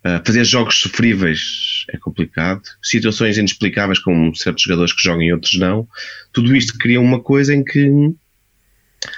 [0.04, 2.62] Uh, fazer jogos sofríveis é complicado.
[2.82, 5.88] Situações inexplicáveis, como certos jogadores que jogam e outros não.
[6.32, 8.14] Tudo isto cria uma coisa em que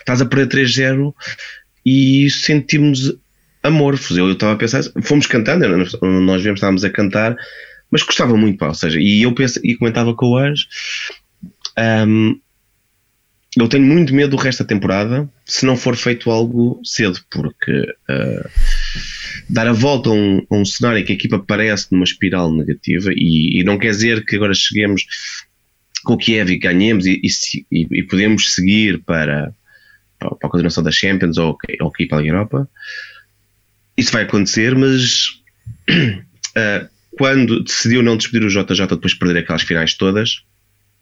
[0.01, 1.15] estás a perder 3-0
[1.85, 3.15] e sentimos
[3.63, 4.17] amorfos.
[4.17, 7.37] Eu estava a pensar, fomos cantando, nós viemos, estávamos a cantar,
[7.91, 10.67] mas gostava muito, pá, ou seja, e eu penso, e comentava com o Anjo,
[12.07, 12.39] hum,
[13.65, 17.81] eu tenho muito medo do resto da temporada se não for feito algo cedo, porque
[17.83, 18.51] uh,
[19.49, 23.11] dar a volta a um, a um cenário que a equipa parece numa espiral negativa
[23.15, 25.03] e, e, não quer dizer que agora cheguemos
[26.05, 27.21] com o Kiev e ganhemos e,
[27.73, 29.53] e, e podemos seguir para,
[30.19, 32.69] para, a continuação da Champions ou, ou aqui para a Europa.
[33.97, 35.41] Isso vai acontecer, mas
[35.91, 40.45] uh, quando decidiu não despedir o JJ depois de perder aquelas finais todas,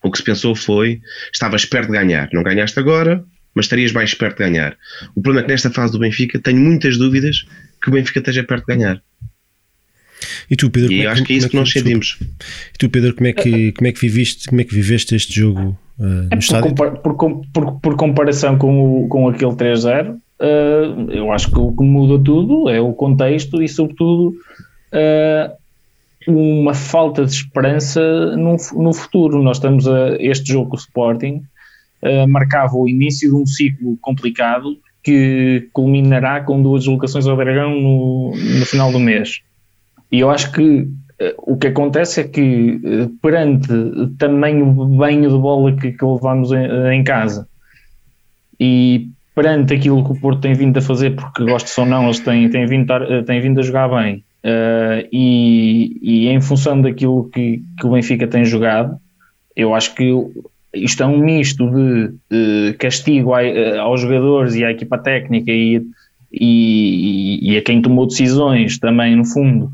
[0.06, 1.00] o que se pensou foi:
[1.32, 4.76] estavas perto de ganhar, não ganhaste agora, mas estarias mais perto de ganhar.
[5.14, 7.46] O problema é que nesta fase do Benfica tenho muitas dúvidas
[7.82, 9.02] que o Benfica esteja perto de ganhar.
[10.50, 12.18] E tu, Pedro, e eu acho que é isso que, nós sentimos.
[12.74, 15.40] E tu, Pedro, como é que, como é que viviste, como é que viveste este
[15.40, 16.74] jogo uh, no é estádio?
[16.74, 17.16] Por, por,
[17.52, 22.22] por, por, comparação com, o, com aquele 3-0, uh, eu acho que o que muda
[22.22, 24.28] tudo é o contexto e, sobretudo,
[24.92, 25.52] uh,
[26.26, 28.00] uma falta de esperança
[28.36, 29.42] no, no futuro.
[29.42, 31.42] Nós estamos a este jogo com o Sporting,
[32.02, 37.80] uh, marcava o início de um ciclo complicado que culminará com duas deslocações ao Dragão
[37.80, 39.40] no, no final do mês.
[40.10, 40.88] E eu acho que uh,
[41.38, 43.68] o que acontece é que, uh, perante
[44.18, 47.46] também o banho de bola que, que levamos em, em, casa
[48.58, 52.18] e perante aquilo que o Porto tem vindo a fazer, porque gosto ou não, eles
[52.18, 52.92] têm, têm, vindo,
[53.26, 58.28] têm vindo a jogar bem, Uh, e, e, em função daquilo que, que, o Benfica
[58.28, 58.96] tem jogado,
[59.56, 60.14] eu acho que
[60.72, 65.50] isto é um misto de, de castigo a, a, aos jogadores e à equipa técnica
[65.50, 65.82] e,
[66.32, 69.68] e, e, a quem tomou decisões também, no fundo,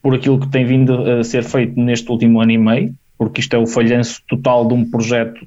[0.00, 3.56] por aquilo que tem vindo a ser feito neste último ano e meio, porque isto
[3.56, 5.44] é o falhanço total de um projeto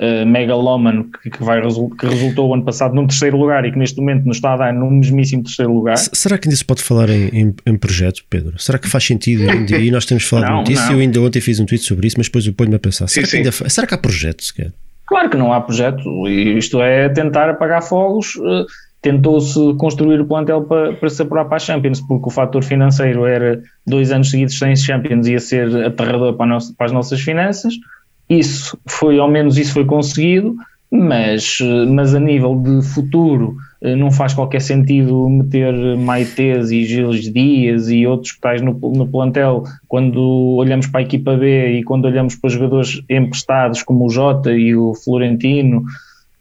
[0.00, 3.78] uh, megalómano que, que, vai, que resultou o ano passado num terceiro lugar e que
[3.78, 5.98] neste momento nos está a dar num mesmíssimo terceiro lugar.
[5.98, 8.58] será que ainda se pode falar em, em, em projeto, Pedro?
[8.58, 9.78] Será que faz sentido ainda?
[9.80, 10.92] E nós temos falado não, muito disso.
[10.92, 13.26] Eu ainda ontem fiz um tweet sobre isso, mas depois eu ponho-me a pensar: será,
[13.26, 14.72] sim, que ainda, será que há projeto sequer?
[15.06, 18.36] Claro que não há projeto, isto é tentar apagar fogos.
[18.36, 18.66] Uh,
[19.02, 23.24] tentou-se construir o plantel para, para se apurar para a Champions, porque o fator financeiro
[23.26, 27.74] era dois anos seguidos sem Champions, ia ser aterrador para, nossa, para as nossas finanças.
[28.30, 30.54] Isso foi, ao menos isso foi conseguido,
[30.90, 37.32] mas, mas a nível de futuro eh, não faz qualquer sentido meter Maites e Gilles
[37.32, 40.20] Dias e outros que tais no, no plantel quando
[40.56, 44.74] olhamos para a equipa B e quando olhamos para jogadores emprestados como o Jota e
[44.74, 45.84] o Florentino.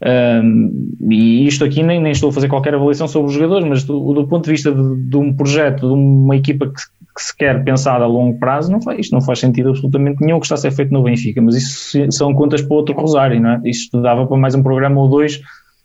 [0.01, 3.83] Um, e isto aqui nem, nem estou a fazer qualquer avaliação sobre os jogadores, mas
[3.83, 6.81] do, do ponto de vista de, de, um projeto, de uma equipa que,
[7.19, 10.39] que se quer pensar a longo prazo, não faz, isto não faz sentido absolutamente nenhum
[10.39, 13.49] que está a ser feito no Benfica, mas isso são contas para outro rosário, não
[13.51, 13.61] é?
[13.65, 15.41] Isto dava para mais um programa ou dois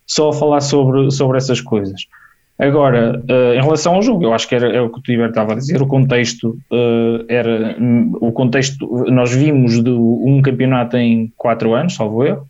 [0.06, 2.02] só a falar sobre, sobre essas coisas.
[2.56, 5.28] Agora, uh, em relação ao jogo, eu acho que era, é o que o Tiber
[5.28, 7.76] estava a dizer, o contexto uh, era,
[8.20, 12.46] o contexto, nós vimos de um campeonato em quatro anos, salvo eu,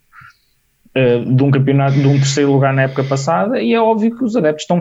[0.95, 4.23] uh, de um campeonato, de um terceiro lugar na época passada, e é óbvio que
[4.23, 4.77] os adeptos estão,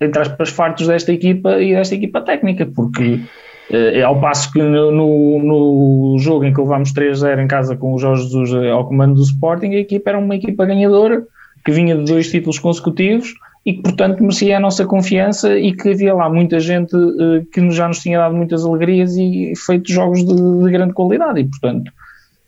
[0.00, 3.20] entre aspas, fartos desta equipa e desta equipa técnica, porque
[3.70, 7.98] é ao passo que no, no, jogo em que levámos 3-0 em casa com o
[7.98, 11.24] Jorge Jesus ao comando do Sporting, a equipa era uma equipa ganhadora
[11.64, 13.32] que vinha de dois títulos consecutivos
[13.64, 17.70] e que, portanto, merecia a nossa confiança e que havia lá muita gente uh, que
[17.70, 21.40] já nos tinha dado muitas alegrias e feito jogos de, de grande qualidade.
[21.40, 21.88] E, portanto,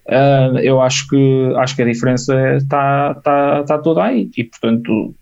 [0.08, 4.28] uh, eu acho que, acho que a diferença está, está, está toda aí.
[4.36, 5.14] E, portanto,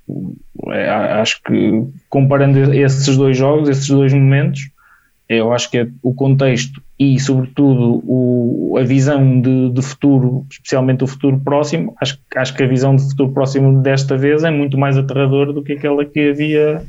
[1.20, 4.70] acho que comparando esses dois jogos, esses dois momentos,
[5.28, 11.02] eu acho que é o contexto e, sobretudo, o, a visão de, de, futuro, especialmente
[11.02, 14.76] o futuro próximo, acho, acho que a visão de futuro próximo desta vez é muito
[14.76, 16.82] mais aterradora do que aquela que havia,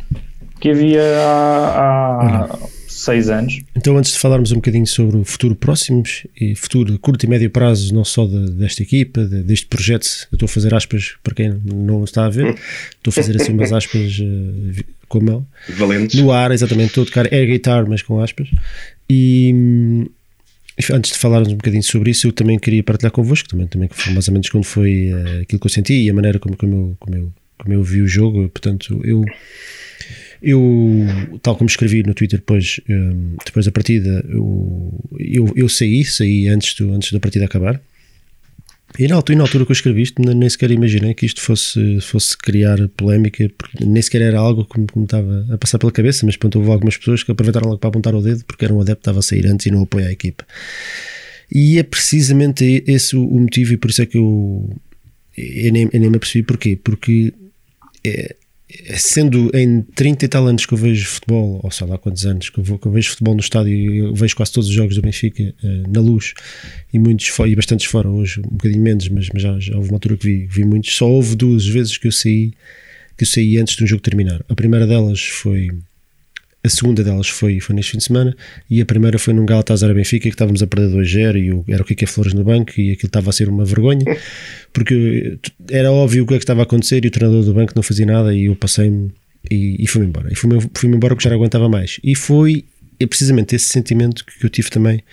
[0.60, 2.58] que havia há, há
[3.06, 3.62] seis anos.
[3.76, 6.04] Então, antes de falarmos um bocadinho sobre o futuro próximo
[6.40, 10.36] e futuro curto e médio prazo, não só de, desta equipa, de, deste projeto, eu
[10.36, 12.56] estou a fazer aspas para quem não está a ver,
[12.98, 15.48] estou a fazer assim umas aspas uh, com a mão.
[15.70, 16.20] Valentes.
[16.20, 18.50] No ar, exatamente, estou a tocar air guitar, mas com aspas.
[19.10, 19.54] E
[20.92, 24.14] antes de falarmos um bocadinho sobre isso, eu também queria partilhar convosco, também, também foi
[24.14, 26.74] mais ou menos quando foi uh, aquilo que eu senti e a maneira como, como,
[26.74, 28.50] eu, como, eu, como eu vi o jogo.
[28.50, 29.24] Portanto, eu,
[30.42, 35.70] eu tal como escrevi no Twitter depois, um, eh, depois da partida, eu, eu, eu
[35.70, 37.82] saí, saí antes, do, antes da partida acabar.
[38.98, 42.00] E na, altura, na altura que eu escrevi isto, nem sequer imaginei que isto fosse,
[42.00, 45.80] fosse criar polémica, porque nem sequer era algo que me, que me estava a passar
[45.80, 48.64] pela cabeça, mas pronto, houve algumas pessoas que aproveitaram logo para apontar o dedo porque
[48.64, 50.46] era um adepto estava a sair antes e não apoia a equipa.
[51.52, 54.70] E é precisamente esse o, o motivo, e por isso é que eu,
[55.38, 56.80] eu, nem, eu nem me apercebi porquê.
[56.82, 57.34] Porque
[58.06, 58.36] é,
[58.98, 62.50] sendo em 30 e tal anos que eu vejo futebol, ou sei lá quantos anos
[62.50, 64.96] que eu, vou, que eu vejo futebol no estádio eu vejo quase todos os jogos
[64.96, 66.34] do Benfica uh, na luz
[66.92, 69.98] e muitos e bastantes fora, hoje um bocadinho menos, mas, mas já, já, houve uma
[69.98, 70.96] altura que vi, vi muitos.
[70.96, 72.54] Só houve duas vezes que eu saí
[73.18, 74.44] que eu saí antes de um jogo terminar.
[74.50, 75.70] A primeira delas foi
[76.66, 78.36] A segunda delas foi, foi neste fim de semana
[78.68, 81.84] e a primeira foi num Galatasaray Benfica que estávamos a perder 2-0 e o, era
[81.84, 84.04] o Kike Flores no banco e aquilo estava a ser uma vergonha
[84.74, 85.38] porque
[85.70, 87.84] era óbvio o que é que estava a acontecer e o treinador do banco não
[87.84, 89.12] fazia nada e eu passei-me
[89.52, 90.32] e, e fui-me embora.
[90.32, 92.00] E fui-me fui embora porque já não aguentava mais.
[92.04, 92.66] E foi
[93.00, 95.04] é precisamente esse sentimento que eu tive também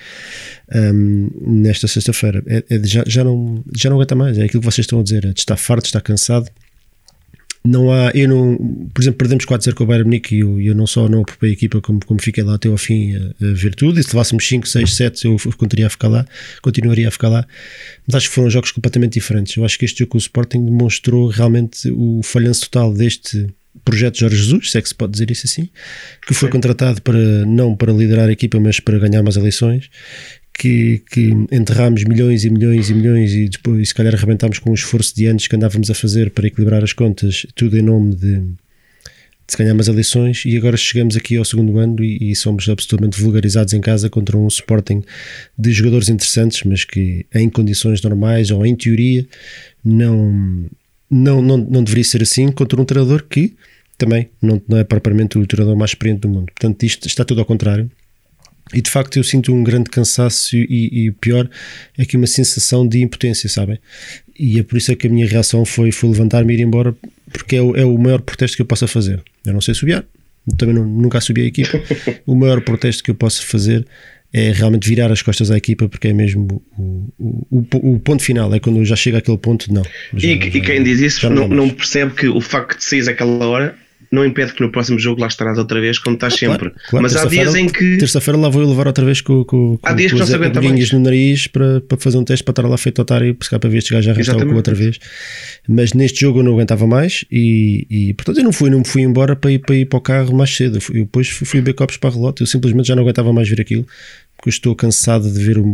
[0.74, 1.28] um,
[1.60, 2.42] nesta sexta-feira.
[2.46, 4.38] É, é já, já, não, já não aguenta mais.
[4.38, 6.48] É aquilo que vocês estão a dizer: é de estar farto, de estar cansado
[7.64, 8.56] não há, eu não,
[8.92, 11.50] por exemplo, perdemos 4-0 com o Bayern Munique e eu, eu não só não ocupei
[11.50, 14.08] a equipa como, como fiquei lá até ao fim a, a ver tudo, e se
[14.08, 16.26] levássemos 5, 6, 7 eu continuaria a ficar lá,
[16.60, 17.46] continuaria a ficar lá,
[18.06, 19.56] mas acho que foram jogos completamente diferentes.
[19.56, 23.46] Eu acho que este jogo com o Sporting demonstrou realmente o falhanço total deste
[23.84, 25.68] projeto Jorge Jesus, se é que se pode dizer isso assim,
[26.26, 26.52] que foi Sim.
[26.52, 29.88] contratado para não para liderar a equipa, mas para ganhar mais eleições
[30.52, 34.74] que, que enterrámos milhões e milhões e milhões e depois se calhar arrebentámos com o
[34.74, 38.38] esforço de anos que andávamos a fazer para equilibrar as contas, tudo em nome de,
[38.38, 38.54] de
[39.48, 43.20] se ganhar umas eleições e agora chegamos aqui ao segundo ano e, e, somos absolutamente
[43.20, 45.02] vulgarizados em casa contra um Sporting
[45.58, 49.26] de jogadores interessantes, mas que em condições normais ou em teoria
[49.84, 50.68] não,
[51.10, 53.54] não, não, não deveria ser assim contra um treinador que
[53.98, 56.46] também não, não é propriamente o treinador mais experiente do mundo.
[56.46, 57.90] Portanto, isto está tudo ao contrário.
[58.72, 61.48] E de facto eu sinto um grande cansaço e, e pior
[61.96, 63.78] é que uma sensação de impotência, sabem?
[64.38, 66.94] E é por isso é que a minha reação foi, foi levantar-me e ir embora,
[67.32, 69.22] porque é o, é o maior protesto que eu possa fazer.
[69.44, 70.04] Eu não sei subiar,
[70.56, 71.80] também não, nunca subi a equipa.
[72.26, 73.86] o maior protesto que eu posso fazer
[74.32, 78.22] é realmente virar as costas à equipa, porque é mesmo o, o, o, o ponto
[78.22, 79.82] final, é quando já chega àquele ponto, não.
[80.14, 83.10] Já, e, já, e, quem diz isso não, não, percebe que o facto de sair
[83.10, 83.76] aquela hora
[84.12, 86.70] não impede que no próximo jogo lá estarás outra vez, como estás ah, sempre.
[86.70, 87.02] Claro, claro.
[87.02, 87.96] Mas há dias em que.
[87.96, 90.92] Terça-feira lá vou eu levar outra vez com, com, há dias com que não mais.
[90.92, 93.78] no nariz para, para fazer um teste para estar lá feito otário e para ver
[93.78, 94.98] este gajo já arrastava com outra vez.
[95.66, 98.86] Mas neste jogo eu não aguentava mais e, e portanto eu não fui, não me
[98.86, 100.78] fui embora para ir, para ir para o carro mais cedo.
[100.90, 103.62] Eu, depois fui, fui copos para a relógio, eu simplesmente já não aguentava mais ver
[103.62, 103.86] aquilo
[104.36, 105.64] porque estou cansado de ver o,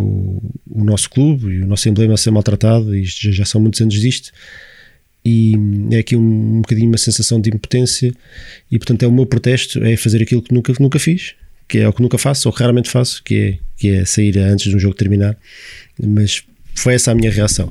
[0.70, 3.80] o nosso clube e o nosso emblema a ser maltratado e já, já são muitos
[3.80, 4.30] anos disto
[5.28, 8.12] e é aqui um, um bocadinho uma sensação de impotência
[8.70, 11.34] e portanto é o meu protesto é fazer aquilo que nunca, nunca fiz
[11.68, 14.70] que é o que nunca faço ou raramente faço que é, que é sair antes
[14.70, 15.36] de um jogo terminar.
[16.02, 16.42] Mas
[16.74, 17.70] foi essa a minha reação.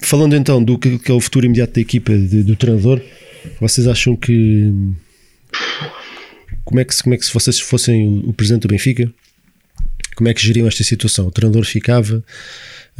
[0.00, 3.02] Falando então do que, que é o futuro imediato da equipa de, do treinador
[3.60, 4.72] vocês acham que
[6.64, 9.12] como é que, como é que se vocês fossem o, o presidente do Benfica
[10.14, 11.26] como é que geriam esta situação?
[11.26, 12.22] O treinador ficava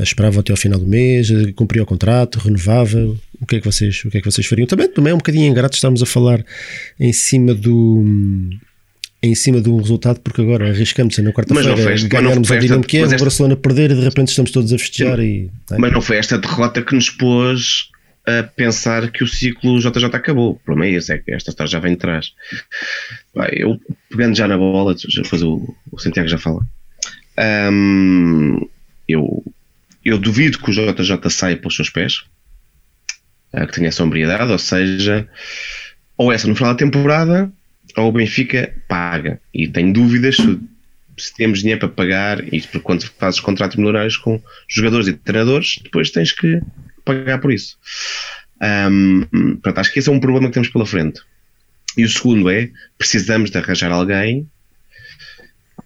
[0.02, 2.98] esperava até ao final do mês, cumpria o contrato, renovava.
[3.40, 4.66] O que é que vocês, o que é que vocês fariam?
[4.66, 6.44] Também, também é um bocadinho ingrato estarmos a falar
[6.98, 8.04] em cima do
[9.22, 11.74] em cima de um resultado, porque agora arriscamos na quarta-feira
[12.08, 15.18] ganharmos o Dinamo que é, o Barcelona perder e de repente estamos todos a festejar.
[15.18, 15.78] E, é?
[15.78, 17.88] Mas não foi esta derrota que nos pôs
[18.26, 20.52] a pensar que o ciclo JJ acabou.
[20.52, 22.32] O problema é esse, é que esta história já vem de trás.
[23.52, 26.60] eu, pegando já na bola, depois o, o Santiago já fala.
[27.38, 28.68] Um,
[29.08, 29.44] eu
[30.04, 32.24] eu duvido que o JJ saia pelos seus pés,
[33.52, 35.26] eh, que tenha sobriedade, ou seja,
[36.16, 37.50] ou essa no final da temporada,
[37.96, 39.40] ou o Benfica paga.
[39.52, 40.60] E tenho dúvidas se,
[41.16, 45.78] se temos dinheiro para pagar, e porque quando fazes contratos milionários com jogadores e treinadores,
[45.82, 46.60] depois tens que
[47.04, 47.78] pagar por isso.
[48.60, 51.20] Um, portanto, acho que esse é um problema que temos pela frente.
[51.96, 54.46] E o segundo é, precisamos de arranjar alguém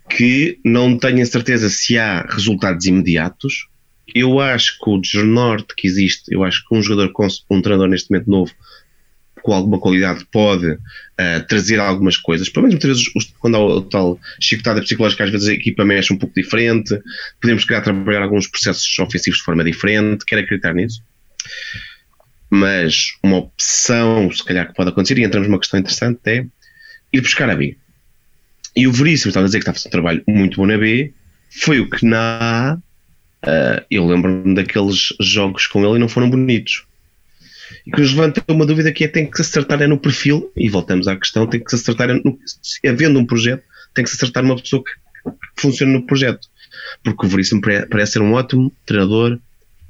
[0.09, 3.68] que não tenha certeza se há resultados imediatos,
[4.14, 7.88] eu acho que o desnorte que existe, eu acho que um jogador com um treinador
[7.88, 8.53] neste momento novo
[9.42, 13.83] com alguma qualidade pode uh, trazer algumas coisas, pelo menos muitas vezes quando há o
[13.83, 16.99] tal chicotada psicológica, às vezes a equipa mexe um pouco diferente,
[17.40, 21.03] podemos querer trabalhar alguns processos ofensivos de forma diferente, quero acreditar nisso.
[22.51, 26.47] Mas uma opção, se calhar, que pode acontecer, e entramos numa questão interessante, é
[27.12, 27.77] ir buscar a B.
[28.78, 30.78] E o Veríssimo estava a dizer que está a fazer um trabalho muito bom na
[30.78, 31.12] B,
[31.50, 32.78] foi o que na A
[33.38, 36.84] Uh, eu lembro-me daqueles jogos com ele e não foram bonitos.
[37.86, 40.50] E que nos levanta uma dúvida que é tem que se acertar é no perfil,
[40.56, 42.38] e voltamos à questão, tem que se acertar, é no,
[42.86, 43.62] havendo um projeto,
[43.94, 44.90] tem que se acertar numa pessoa que,
[45.30, 46.48] que funcione no projeto.
[47.04, 49.38] Porque o Veríssimo parece ser um ótimo treinador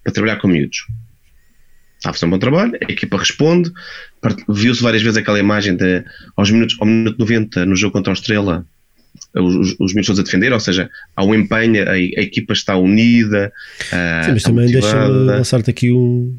[0.05, 0.87] para trabalhar com miúdos.
[1.97, 3.73] Está a fazer um bom trabalho, a equipa responde,
[4.49, 6.05] viu-se várias vezes aquela imagem de
[6.37, 8.67] aos minutos, ao minuto 90 no jogo contra a Estrela,
[9.41, 13.53] os, os miúdos a defender, ou seja, há um empenho, a, a equipa está unida.
[13.87, 16.39] Uh, Sim, mas também deixa-me lançar-te aqui um,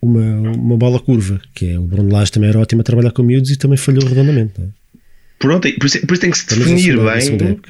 [0.00, 3.22] uma, uma bola curva, que é o Bruno Lage também era ótimo a trabalhar com
[3.22, 4.60] miúdos e também falhou redondamente.
[4.60, 4.64] É?
[5.38, 7.60] Pronto, por isso, por isso tem que se definir bem.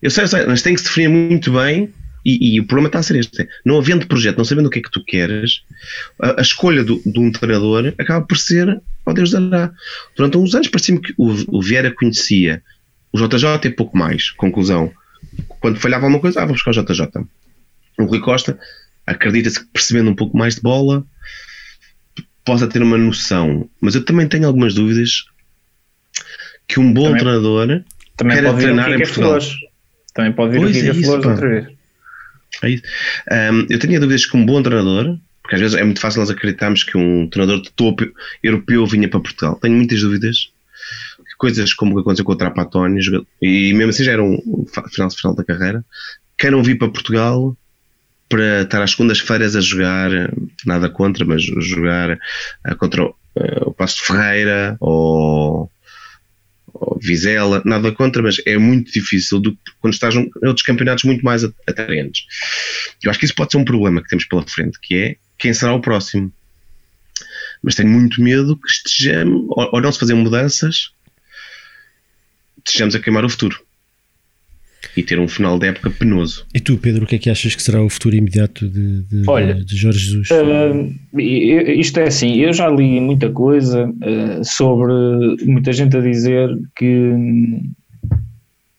[0.00, 1.92] Eu sei, eu sei, mas tem que se definir muito bem
[2.24, 4.78] e, e, o problema está a ser este: não havendo projeto, não sabendo o que
[4.80, 5.62] é que tu queres,
[6.20, 9.72] a, a escolha do, de um treinador acaba por ser, ó oh Deus dará.
[10.16, 12.62] Durante uns anos parecia-me que o, o Vieira conhecia
[13.12, 14.30] O JJ é pouco mais.
[14.30, 14.92] Conclusão.
[15.60, 17.08] Quando falhava alguma coisa, ah, vou buscar o JJ.
[17.98, 18.58] O Rui Costa
[19.06, 21.04] acredita-se que percebendo um pouco mais de bola
[22.44, 23.68] possa ter uma noção.
[23.80, 25.24] Mas eu também tenho algumas dúvidas
[26.66, 27.84] que um bom também, treinador
[28.16, 29.30] também quer pode treinar em Portugal.
[29.30, 29.54] Flores.
[30.14, 31.68] Também pode vir pois o Kika é Flores outra vez.
[32.62, 32.82] É isso.
[33.30, 36.30] Um, eu tenho dúvidas que um bom treinador, porque às vezes é muito fácil nós
[36.30, 38.04] acreditarmos que um treinador de topo
[38.42, 39.56] europeu vinha para Portugal.
[39.56, 40.50] Tenho muitas dúvidas.
[41.38, 43.00] Coisas como o que aconteceu com o Trapattoni,
[43.40, 45.84] e mesmo assim já era um final, final da carreira,
[46.36, 47.56] queiram vir para Portugal
[48.28, 50.10] para estar às segundas-feiras a jogar,
[50.66, 53.14] nada contra, mas jogar uh, contra uh,
[53.64, 55.70] o Passo de Ferreira ou,
[56.74, 61.24] ou, Vizela, nada contra, mas é muito difícil do, quando estás em outros campeonatos muito
[61.24, 62.26] mais atraentes.
[63.02, 65.54] Eu acho que isso pode ser um problema que temos pela frente, que é quem
[65.54, 66.30] será o próximo.
[67.62, 70.92] Mas tenho muito medo que estejamos, ou, ou não se fazer mudanças,
[72.68, 73.58] estejamos a queimar o futuro
[74.96, 76.44] e ter um final de época penoso.
[76.54, 79.22] E tu, Pedro, o que é que achas que será o futuro imediato de, de,
[79.26, 80.28] Olha, de Jorge Jesus?
[80.30, 84.92] Uh, isto é assim, eu já li muita coisa uh, sobre
[85.44, 87.12] muita gente a dizer que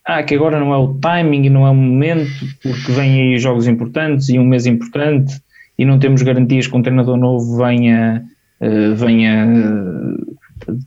[0.06, 2.32] ah, que agora não é o timing e não é o momento,
[2.64, 5.40] porque vêm aí jogos importantes e um mês importante
[5.78, 8.24] e não temos garantias que um treinador novo venha,
[8.60, 9.46] uh, venha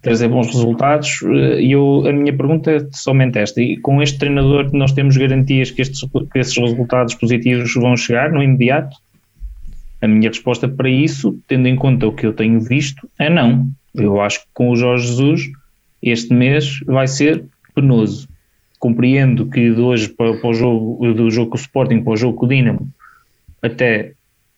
[0.00, 1.22] trazer bons resultados.
[1.22, 5.16] Eh, e eu, a minha pergunta é somente esta: e com este treinador nós temos
[5.16, 6.00] garantias que, estes,
[6.32, 8.96] que esses resultados positivos vão chegar no imediato?
[10.00, 13.68] A minha resposta para isso, tendo em conta o que eu tenho visto, é não.
[13.94, 15.50] Eu acho que com o Jorge Jesus
[16.02, 18.28] este mês vai ser penoso.
[18.80, 22.16] Compreendo que de hoje para, para o jogo, do jogo com o Sporting para o
[22.16, 22.88] jogo com o Dinamo,
[23.62, 24.14] até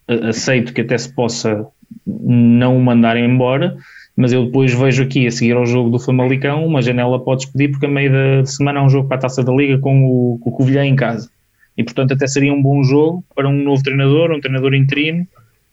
[0.08, 1.66] aceito que até se possa
[2.06, 3.76] não o mandar embora,
[4.16, 7.70] mas eu depois vejo aqui a seguir ao jogo do Famalicão uma janela pode despedir
[7.70, 10.38] porque a meio da semana há um jogo para a Taça da Liga com o,
[10.38, 11.28] com o Covilhã em casa
[11.76, 15.26] e portanto até seria um bom jogo para um novo treinador, um treinador interino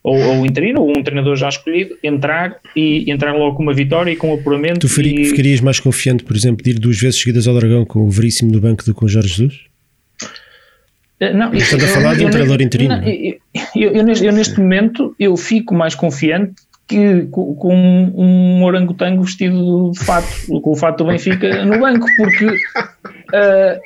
[0.04, 4.12] ou, ou interino, ou um treinador já escolhido entrar e entrar logo com uma vitória
[4.12, 5.26] e com um apuramento Tu e...
[5.26, 8.52] ficarias mais confiante, por exemplo, de ir duas vezes seguidas ao Dragão com o Veríssimo
[8.52, 9.60] no banco do com o Jorge Jesus?
[11.20, 12.98] Eh, não, Estás a falar de um treinador interino.
[12.98, 13.38] Não, eu,
[13.76, 16.56] eu, eu, neste momento eu fico mais confiante
[16.92, 20.28] que, com, um orangotango vestido de fato,
[20.62, 23.80] com o fato do Benfica no banco, porque, uh,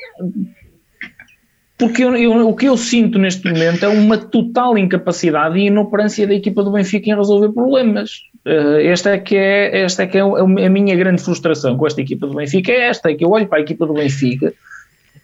[1.78, 6.26] porque eu, eu, o que eu sinto neste momento é uma total incapacidade e inoperância
[6.26, 8.22] da equipa do Benfica em resolver problemas.
[8.46, 12.02] Uh, esta é que, é, esta é, que é a minha grande frustração com esta
[12.02, 14.52] equipa do Benfica, é esta, é que eu olho para a equipa do Benfica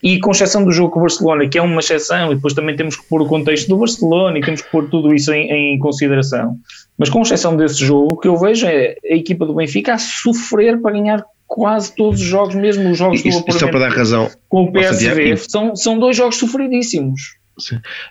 [0.04, 2.76] e com exceção do jogo com o Barcelona, que é uma exceção, e depois também
[2.76, 5.80] temos que pôr o contexto do Barcelona e temos que pôr tudo isso em, em
[5.80, 6.58] consideração.
[6.98, 9.98] Mas com exceção desse jogo, o que eu vejo é a equipa do Benfica a
[9.98, 14.30] sofrer para ganhar quase todos os jogos, mesmo os jogos do só para dar razão
[14.48, 17.41] com o PSV, são, são dois jogos sofridíssimos.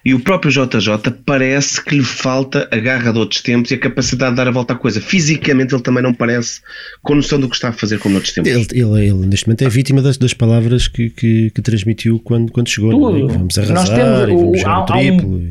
[0.05, 3.79] E o próprio JJ parece que lhe falta a garra de outros tempos e a
[3.79, 5.01] capacidade de dar a volta à coisa.
[5.01, 6.61] Fisicamente ele também não parece
[7.03, 8.51] com noção do que está a fazer como noutros tempos.
[8.51, 12.53] Ele, ele, ele neste momento é vítima das, das palavras que, que, que, transmitiu quando,
[12.53, 12.91] quando chegou.
[12.91, 13.31] Tudo.
[13.31, 13.33] É?
[13.33, 15.43] Vamos arrasar Nós temos o, vamos há, triplo.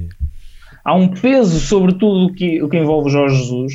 [0.85, 3.73] Há um, há um peso sobre tudo o que, o que envolve Jorge Jesus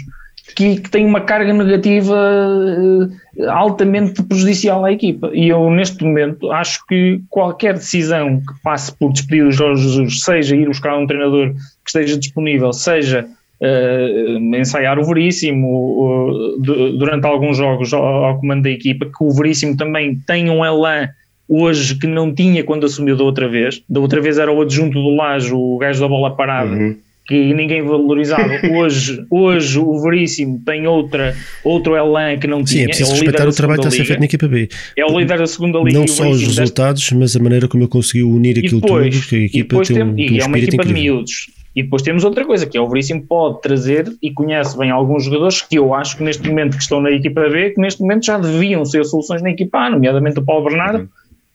[0.54, 5.30] que, que, tem uma carga negativa uh, altamente prejudicial à equipa.
[5.33, 10.20] E eu, neste momento, acho que qualquer decisão que passe por despedir o Jorge Jesus,
[10.20, 13.26] seja ir buscar um treinador que esteja disponível, seja
[13.61, 19.30] uh, ensaiar o Veríssimo uh, durante alguns jogos ao, ao, comando da equipa, que o
[19.30, 21.09] Veríssimo também tem um elan
[21.48, 23.83] hoje que não tinha quando assumiu da outra vez.
[23.88, 26.70] Da outra vez era o adjunto do Lajo, o gajo da bola parada.
[26.70, 28.44] Uhum que ninguém valorizava.
[28.74, 32.80] Hoje, hoje o Veríssimo tem outra, outro elan que não tinha.
[32.80, 34.68] Sim, é preciso é respeitar o trabalho que está a ser feito na equipa B.
[34.96, 35.98] É o líder da segunda liga.
[35.98, 39.37] Não só os resultados, mas a maneira como ele conseguiu unir aquilo depois, tudo, que
[39.37, 40.94] a equipa tem, tem, um, tem um é uma equipa incrível.
[40.94, 41.46] de miúdos.
[41.76, 45.25] E depois temos outra coisa, que é o Veríssimo pode trazer e conhece bem alguns
[45.25, 48.27] jogadores que eu acho que neste momento que estão na equipa B, que neste momento
[48.27, 51.08] já deviam ser soluções na equipa A, nomeadamente o Paulo Bernardo uhum.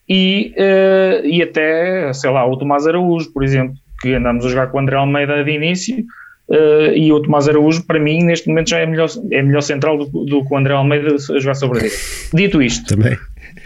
[0.09, 4.67] e, uh, e até, sei lá, o Tomás Araújo, por exemplo que andámos a jogar
[4.67, 6.05] com o André Almeida de início,
[6.49, 9.97] uh, e o Tomás Araújo, para mim, neste momento já é melhor, é melhor central
[9.97, 11.91] do, do que o André Almeida a jogar sobre ele.
[12.33, 12.95] Dito isto.
[12.95, 13.17] Também.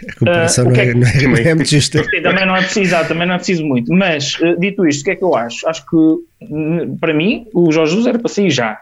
[0.08, 2.02] A comparação uh, não, é, é, não, é, não, é, muito justa.
[2.22, 3.92] Também não é preciso, também não é preciso muito.
[3.92, 5.66] Mas, uh, dito isto, o que é que eu acho?
[5.68, 8.78] Acho que, para mim, o Jorge Jesus era para sair já.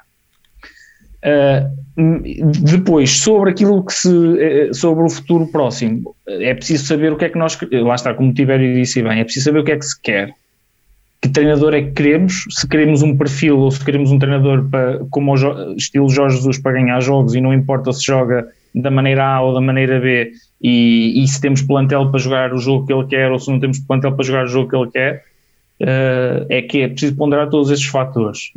[2.64, 4.08] Depois, sobre aquilo que se.
[4.72, 7.56] sobre o futuro próximo, é preciso saber o que é que nós.
[7.70, 10.00] Lá está, como o Tibério disse bem, é preciso saber o que é que se
[10.00, 10.34] quer
[11.22, 14.98] que treinador é que queremos, se queremos um perfil ou se queremos um treinador para,
[15.08, 19.24] como o estilo Jorge Jesus para ganhar jogos e não importa se joga da maneira
[19.24, 22.92] A ou da maneira B e, e, se temos plantel para jogar o jogo que
[22.92, 25.24] ele quer ou se não temos plantel para jogar o jogo que ele quer,
[25.80, 28.50] uh, é que é preciso ponderar todos esses fatores.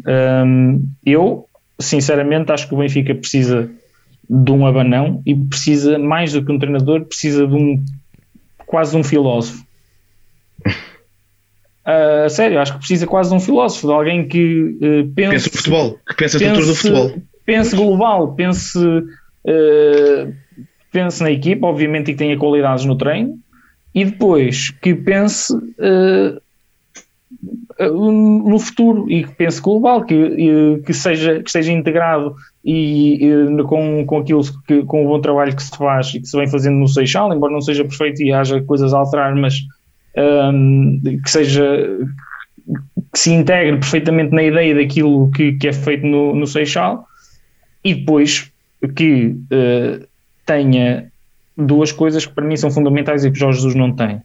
[0.45, 1.47] Um, eu,
[1.79, 3.69] sinceramente, acho que o Benfica precisa
[4.27, 7.83] de um abanão e precisa, mais do que um treinador, precisa de um
[8.65, 9.63] quase um filósofo.
[11.85, 15.29] Uh, sério, acho que precisa quase de um filósofo, de alguém que uh, pense.
[15.31, 17.11] Pensa no futebol, que pense, cultura do futebol.
[17.45, 20.33] Pense global, pense, uh,
[20.91, 23.37] pense na equipa, obviamente, e que tenha qualidades no treino,
[23.93, 26.41] e depois que pense uh,
[27.79, 32.33] no futuro e que pense global, que, que, seja, que esteja integrado
[32.63, 36.27] e, e, com, com aquilo que, com o bom trabalho que se faz e que
[36.27, 39.55] se vem fazendo no Seixal, embora não seja perfeito e haja coisas a alterar, mas
[40.17, 41.99] um, que seja
[43.13, 47.07] que se integre perfeitamente na ideia daquilo que, que é feito no, no Seixal
[47.83, 48.51] e depois
[48.95, 50.05] que uh,
[50.45, 51.11] tenha
[51.55, 54.21] duas coisas que para mim são fundamentais e que Jorge Jesus não tem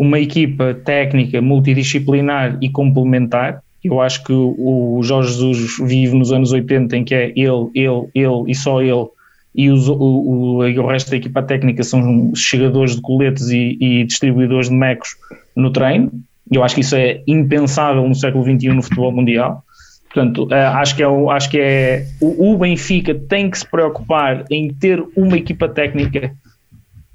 [0.00, 3.62] uma equipa técnica, multidisciplinar e complementar.
[3.84, 8.08] Eu acho que o Jorge Jesus vive nos anos 80 em que é ele, ele,
[8.14, 9.06] ele e só ele,
[9.54, 14.04] e, os, o, o, o resto da equipa técnica são chegadores de coletes e, e
[14.04, 15.16] distribuidores de mecos
[15.56, 16.10] no treino.
[16.50, 19.64] Eu acho que isso é impensável no século XXI no futebol mundial.
[20.12, 24.72] Portanto, eh, acho que, é, acho que é o Benfica tem que se preocupar em
[24.74, 26.32] ter uma equipa técnica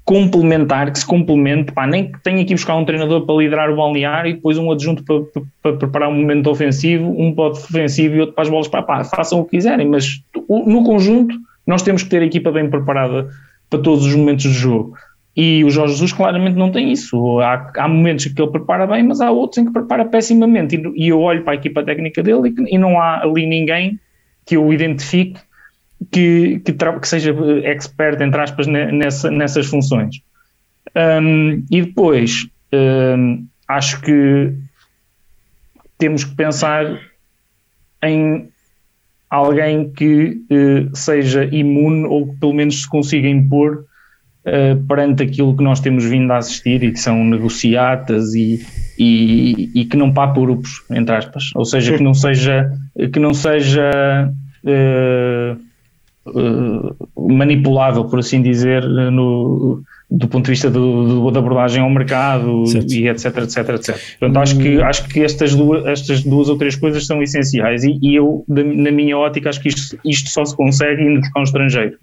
[0.02, 3.76] complementar, que se complemente, pá, nem que tenha que buscar um treinador para liderar o
[3.76, 7.50] balneário e depois um adjunto para, para, para preparar um momento ofensivo, um para o
[7.50, 11.36] defensivo e outro para as bolas, pá, pá, façam o que quiserem, mas no conjunto
[11.66, 13.28] nós temos que ter a equipa bem preparada
[13.68, 14.96] para todos os momentos do jogo.
[15.36, 17.40] E o Jorge Jesus claramente não tem isso.
[17.40, 20.76] Há, há momentos que ele prepara bem, mas há outros em que prepara pessimamente.
[20.76, 24.00] E, e eu olho para a equipa técnica dele e, e não há ali ninguém
[24.46, 25.38] que eu identifique
[26.10, 30.22] que, que, que seja expert, entre aspas, nessa, nessas funções.
[30.94, 34.54] Um, e depois, um, acho que
[35.98, 36.98] temos que pensar
[38.02, 38.48] em
[39.30, 43.84] alguém que uh, seja imune ou que pelo menos se consiga impor
[44.46, 48.64] uh, perante aquilo que nós temos vindo a assistir e que são negociatas e,
[48.98, 51.50] e, e que não pá grupos, entre aspas.
[51.54, 52.70] Ou seja, que não seja,
[53.12, 54.30] que não seja
[54.64, 55.65] uh,
[56.26, 61.90] uh, manipulável, por assim dizer, no, do ponto de vista do, do, da abordagem ao
[61.90, 62.92] mercado certo.
[62.92, 64.18] e etc, etc, etc.
[64.18, 67.98] Portanto, acho que, acho que estas, duas, estas duas ou três coisas são essenciais e,
[68.00, 71.44] e eu, na minha ótica, acho que isto, isto só se consegue indo buscar um
[71.44, 71.98] estrangeiro.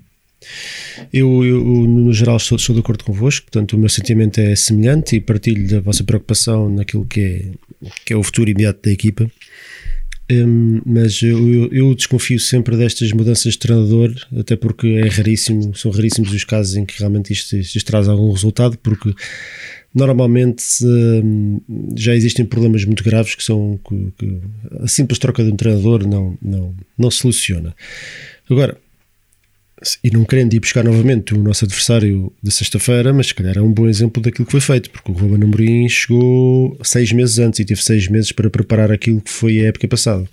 [1.11, 5.15] Eu, eu, no geral, estou, estou de acordo convosco, portanto, o meu sentimento é semelhante
[5.15, 9.29] e partilho da vossa preocupação naquilo que é, que é o futuro imediato da equipa.
[10.33, 15.91] Um, mas eu, eu, desconfio sempre destas mudanças de treinador, até porque é raríssimo, são
[15.91, 19.13] raríssimos os casos em que realmente isto, isto traz algum resultado, porque
[19.93, 21.59] normalmente um,
[21.95, 24.39] já existem problemas muito graves que são que, que
[24.79, 27.75] a simples troca de um treinador não, não, não soluciona.
[28.49, 28.77] Agora,
[30.03, 33.61] e não querendo ir buscar novamente o nosso adversário da sexta-feira, mas se calhar é
[33.61, 37.59] um bom exemplo daquilo que foi feito, porque o Ruben Amorim chegou seis meses antes
[37.59, 40.27] e teve seis meses para preparar aquilo que foi a época passada.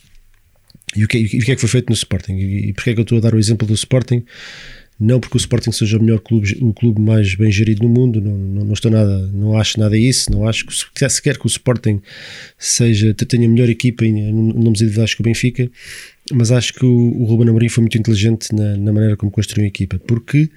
[0.96, 2.34] E o que, e o que é que foi feito no Sporting?
[2.34, 4.24] E porquê é que eu estou a dar o exemplo do Sporting?
[4.98, 8.20] Não porque o Sporting seja o melhor clube, o clube mais bem gerido no mundo,
[8.20, 11.48] não, não, não estou nada, não acho nada isso, não acho que sequer que o
[11.48, 12.02] Sporting
[12.58, 15.70] seja, tenha melhor equipa em nomes individuais que o Benfica,
[16.32, 19.64] mas acho que o, o Ruben Amorim foi muito inteligente na, na maneira como construiu
[19.64, 20.50] a equipa, porque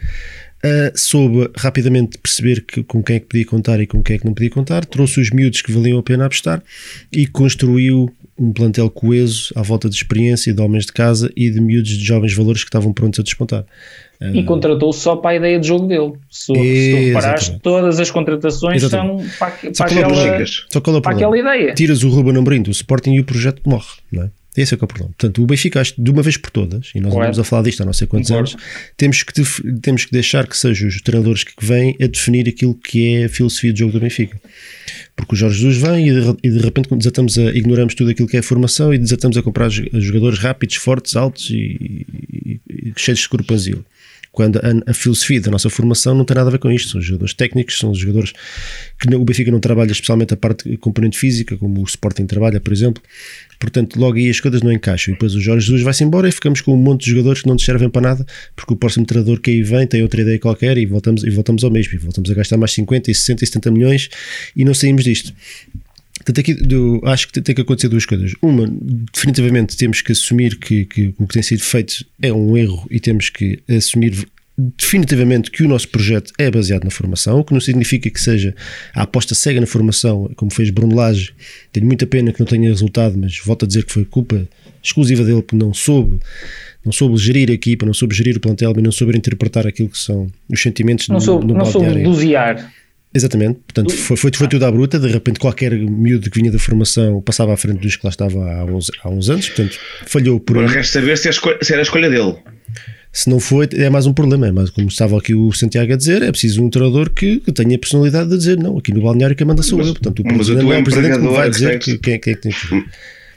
[0.64, 4.20] uh, soube rapidamente perceber que, com quem é que podia contar e com quem é
[4.20, 6.64] que não podia contar, trouxe os miúdos que valiam a pena apostar
[7.12, 11.62] e construiu um plantel coeso à volta de experiência, de homens de casa e de
[11.62, 13.64] miúdos de jovens valores que estavam prontos a despontar.
[14.20, 16.14] E uh, contratou só para a ideia de jogo dele.
[16.30, 19.24] Se, se tu reparares, todas as contratações exatamente.
[19.24, 21.74] são para, para, aquela, para aquela ideia.
[21.74, 24.32] Tiras o Ruben Amorim do Sporting e o projeto morre, não é?
[24.56, 25.14] Esse é que é o problema.
[25.18, 27.82] Portanto, o Benfica, acho, de uma vez por todas, e nós andamos a falar disto
[27.82, 28.52] há não sei quantos Concordo.
[28.52, 28.64] anos,
[28.96, 29.34] temos que,
[29.82, 33.30] temos que deixar que sejam os treinadores que vêm a definir aquilo que é a
[33.30, 34.40] filosofia de jogo do Benfica.
[35.16, 38.28] Porque o Jorge Jesus vem e de, e de repente desatamos a, ignoramos tudo aquilo
[38.28, 42.94] que é a formação e desatamos a comprar jogadores rápidos, fortes, altos e, e, e
[42.96, 43.84] cheios de escorpanzil
[44.34, 46.90] quando a, a, filosofia da nossa formação não tem nada a ver com isto.
[46.90, 48.34] São jogadores técnicos, são jogadores
[49.00, 52.74] que o Benfica não trabalha especialmente a parte componente física, como o Sporting trabalha, por
[52.74, 53.02] exemplo.
[53.60, 55.12] Portanto, logo aí as coisas não encaixam.
[55.12, 57.48] E depois o Jorge Jesus vai-se embora e ficamos com um monte de jogadores que
[57.48, 58.26] não nos servem para nada,
[58.56, 61.64] porque o próximo treinador que aí vem tem outra ideia qualquer e voltamos, e voltamos
[61.64, 61.94] ao mesmo.
[61.94, 64.10] E voltamos a gastar mais 50, e 60 e 70 milhões
[64.56, 65.32] e não saímos disto.
[66.24, 68.34] Portanto, aqui do, acho que tem que acontecer duas coisas.
[68.42, 68.68] Uma,
[69.14, 73.00] definitivamente temos que assumir que, que o que tem sido feito é um erro e
[73.00, 74.26] temos que assumir
[74.58, 78.56] definitivamente que o nosso projeto é baseado na formação, o que não significa que seja
[78.94, 81.34] a aposta cega na formação, como fez Bruno Lage.
[81.72, 84.48] Tenho muita pena que não tenha resultado, mas volto a dizer que foi culpa
[84.82, 86.20] exclusiva dele que não soube,
[86.86, 89.90] não soube gerir a equipa, não soube gerir o plantel, mas não soube interpretar aquilo
[89.90, 92.72] que são os sentimentos não no, soube, não soube dosear.
[93.16, 96.58] Exatamente, portanto foi, foi, foi tudo à bruta, de repente qualquer miúdo que vinha da
[96.58, 100.40] formação passava à frente dos que lá estava há uns, há uns anos, portanto falhou
[100.40, 102.36] por Agora resta saber se, é se era a escolha dele.
[103.16, 104.48] Se não foi, é mais um problema.
[104.48, 107.52] É mais como estava aqui o Santiago a dizer, é preciso um treinador que, que
[107.52, 109.94] tenha a personalidade de dizer não, aqui no balneário quem manda sou Mas- eu.
[109.94, 111.92] Portanto, o mas o presidente não é o presidente que me vai empregador dizer que,
[111.92, 112.86] que- quem, quem é que tem que.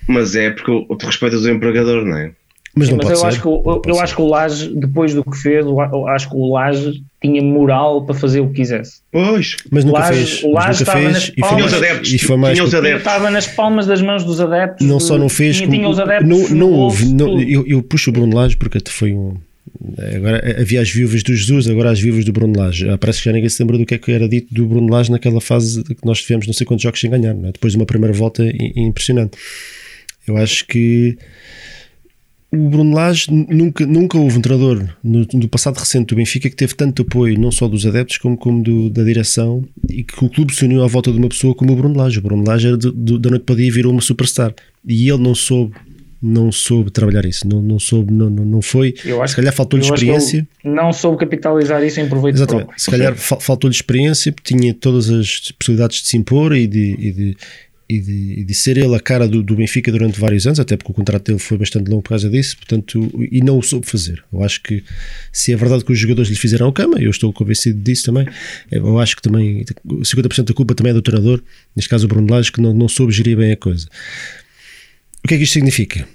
[0.08, 2.30] Mas é porque o- tu respeitas o empregador, não é?
[2.74, 3.26] Mas não Mas pode eu ser.
[3.26, 6.36] acho, que, eu, eu acho que o Laje, depois do que fez, eu acho que
[6.36, 9.00] o Laje tinha moral para fazer o que quisesse.
[9.12, 9.56] Pois.
[9.70, 10.42] Mas nunca fez.
[10.42, 12.54] o Mas Laje nunca estava fez nas e foi, os mais, adeptos, e foi mais
[12.54, 13.00] tinha os adeptos.
[13.00, 14.86] Estava nas palmas das mãos dos adeptos.
[14.86, 17.82] não só não fez tinha, como- tinha os adeptos não, não houve não- eu, eu
[17.82, 19.34] puxo o Bruno Lage porque até foi um
[20.16, 23.24] agora havia as viúvas do Jesus agora as viúvas do Bruno Lage Ah, parece que
[23.26, 25.82] já ninguém se lembra do que é que era dito do Bruno Lage naquela fase
[25.82, 27.52] que nós tivemos não sei quantos jogos sem ganhar não é?
[27.52, 29.36] depois de uma primeira volta i- impressionante
[30.26, 31.16] eu acho que
[32.52, 36.56] o Bruno Lage nunca, nunca houve um treinador no, no passado recente do Benfica que
[36.56, 40.28] teve tanto apoio, não só dos adeptos como, como do- da direção, e que o
[40.30, 42.18] clube se uniu à volta de uma pessoa como o Bruno Lage.
[42.18, 44.54] O Bruno Lage era de- de- da noite para o dia virou uma superstar
[44.86, 45.74] e ele não soube,
[46.22, 48.94] não soube trabalhar isso, não, não soube, não, não, não foi.
[49.04, 50.46] Eu acho se calhar faltou-lhe experiência.
[50.64, 52.64] Não soube capitalizar isso em proveito Exatamente.
[52.66, 52.82] próprio.
[52.82, 57.12] Se calhar fal- faltou-lhe experiência, tinha todas as possibilidades de se impor e de, e
[57.12, 57.36] de,
[57.88, 60.90] e de, de ser ele a cara do, do Benfica durante vários anos, até porque
[60.90, 64.22] o contrato dele foi bastante longo por causa disso, portanto, e não o soube fazer.
[64.32, 64.82] Eu acho que
[65.32, 68.26] se é verdade que os jogadores lhe fizeram cama, eu estou convencido disso também,
[68.70, 71.40] eu acho que também 50% da culpa também é do treinador,
[71.76, 73.86] neste caso o Bruno Lage, que não, não soube gerir bem a coisa.
[75.24, 76.06] O que é que isto significa?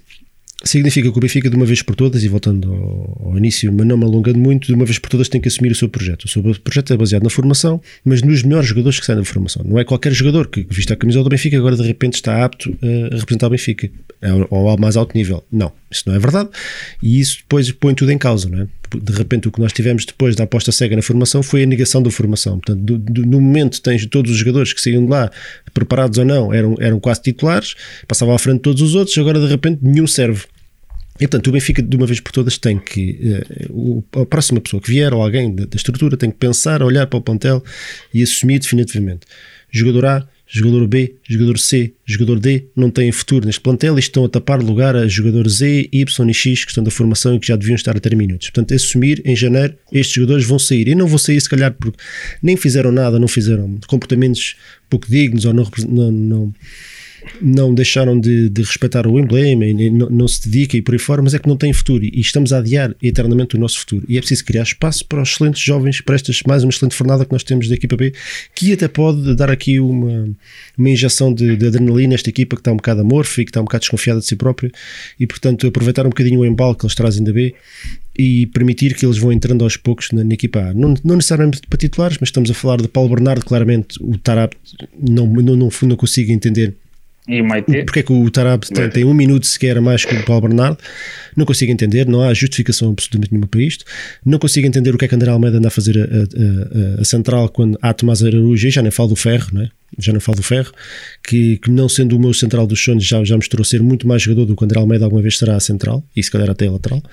[0.63, 3.85] Significa que o Benfica, de uma vez por todas, e voltando ao, ao início, mas
[3.87, 6.25] não me alongando muito, de uma vez por todas tem que assumir o seu projeto.
[6.25, 9.63] O seu projeto é baseado na formação, mas nos melhores jogadores que saem da formação.
[9.65, 12.77] Não é qualquer jogador que vista a camisola do Benfica agora de repente está apto
[12.81, 13.89] a representar o Benfica
[14.49, 15.43] ou ao mais alto nível.
[15.51, 16.49] Não, isso não é verdade.
[17.01, 18.67] E isso depois põe tudo em causa, não é?
[18.93, 22.03] De repente, o que nós tivemos depois da aposta cega na formação foi a negação
[22.03, 22.59] da formação.
[22.59, 25.31] Portanto, do, do, no momento tens todos os jogadores que saíam de lá,
[25.73, 27.73] preparados ou não, eram, eram quase titulares,
[28.07, 30.43] passavam à frente de todos os outros, agora de repente nenhum serve.
[31.27, 33.19] Portanto, o Benfica, de uma vez por todas, tem que.
[33.69, 37.07] o- a próxima pessoa que vier, ou alguém da, da estrutura, tem que pensar, olhar
[37.07, 37.63] para o plantel
[38.13, 39.21] e assumir definitivamente.
[39.71, 44.25] Jogador A, jogador B, jogador C, jogador D não têm futuro neste plantel e estão
[44.25, 47.47] a tapar lugar a jogadores Z, Y e X que estão da formação e que
[47.47, 48.49] já deviam estar a ter minutos.
[48.49, 50.89] Portanto, assumir em janeiro estes jogadores vão sair.
[50.89, 51.97] E não vão sair, se calhar, porque
[52.43, 54.55] nem fizeram nada, não fizeram comportamentos
[54.89, 56.53] pouco dignos ou não, não, não
[57.41, 60.99] não deixaram de, de respeitar o emblema e não, não se dedicam e por aí
[60.99, 64.05] fora, mas é que não têm futuro e estamos a adiar eternamente o nosso futuro.
[64.07, 67.25] E é preciso criar espaço para os excelentes jovens, para estas mais uma excelente fornada
[67.25, 68.13] que nós temos da equipa B,
[68.55, 70.29] que até pode dar aqui uma,
[70.77, 73.51] uma injeção de, de adrenalina a esta equipa que está um bocado amorfa e que
[73.51, 74.71] está um bocado desconfiada de si própria
[75.19, 77.53] e, portanto, aproveitar um bocadinho o embalo que eles trazem da B
[78.17, 80.73] e permitir que eles vão entrando aos poucos na, na equipa A.
[80.73, 84.53] Não, não necessariamente para titulares, mas estamos a falar de Paulo Bernardo, claramente o Tarap
[84.99, 86.75] não, não, não, não consigo entender
[87.27, 87.83] E o Maite.
[87.85, 90.47] porque é que o Tarab tem, tem um minuto sequer a mais que o Paulo
[90.47, 90.77] Bernardo?
[91.37, 93.85] Não consigo entender, não há justificação absolutamente nenhuma para isto.
[94.25, 97.01] Não consigo entender o que é que André Almeida anda a fazer a, a- a-
[97.01, 99.69] a central quando há Tomás Araújo, e já nem falo do Ferro, não é?
[99.99, 100.71] já não falo do Ferro,
[101.23, 104.21] que, que não sendo o meu central dos sonhos já, já mostrou ser muito mais
[104.21, 106.65] jogador do que o André Almeida alguma vez será a central, e se calhar até
[106.67, 107.03] a lateral.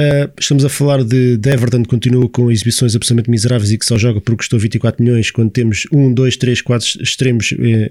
[0.00, 3.84] Uh, estamos a falar de, de Everton que continua com exibições absolutamente miseráveis e que
[3.84, 7.90] só joga porque custou 24 milhões quando temos 1, 2, 3, 4 extremos, eh,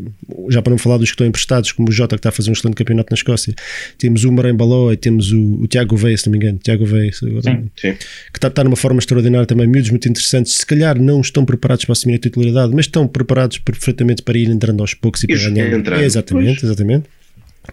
[0.49, 2.49] já para não falar dos que estão emprestados, como o Jota que está a fazer
[2.49, 3.53] um excelente campeonato na Escócia.
[3.99, 6.83] Temos o Marém Baló e temos o, o Tiago Veia, se não me engano, Tiago
[6.83, 7.97] Veia, que
[8.33, 11.93] está, está numa forma extraordinária também, miúdos muito interessantes, se calhar não estão preparados para
[11.93, 15.71] assumir a titularidade, mas estão preparados perfeitamente para ir entrando aos poucos e para ganhar.
[15.73, 16.01] entrando.
[16.01, 17.05] Exatamente, exatamente.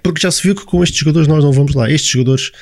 [0.02, 1.90] Porque já se viu que com estes jogadores nós não vamos lá.
[1.90, 2.52] Estes jogadores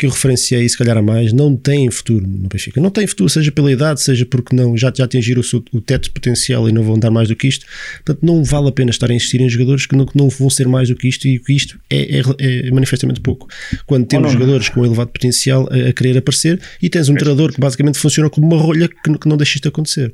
[0.00, 2.80] que eu referenciei, se calhar a mais, não têm futuro no Benfica.
[2.80, 5.78] Não têm futuro, seja pela idade, seja porque não, já, já atingiram o, seu, o
[5.78, 7.66] teto potencial e não vão dar mais do que isto.
[8.02, 10.48] Portanto, não vale a pena estar a insistir em jogadores que não, que não vão
[10.48, 12.22] ser mais do que isto e que isto é, é,
[12.66, 13.46] é manifestamente pouco.
[13.86, 17.60] Quando temos jogadores com elevado potencial a, a querer aparecer e tens um treinador que
[17.60, 20.10] basicamente funciona como uma rolha que, que não deixa isto acontecer.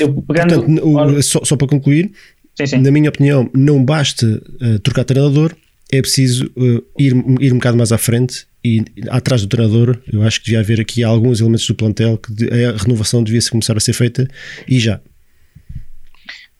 [0.00, 0.54] Eu pegando.
[0.64, 2.10] Portanto, o- só, só para concluir,
[2.56, 2.78] sim, sim.
[2.78, 4.26] na minha opinião, não basta
[4.60, 5.54] uh, trocar treinador,
[5.92, 9.98] é preciso uh, ir, ir um bocado mais à frente e atrás do treinador.
[10.12, 13.50] Eu acho que devia haver aqui alguns elementos do plantel que a renovação devia -se
[13.50, 14.28] começar a ser feita
[14.66, 15.00] e já.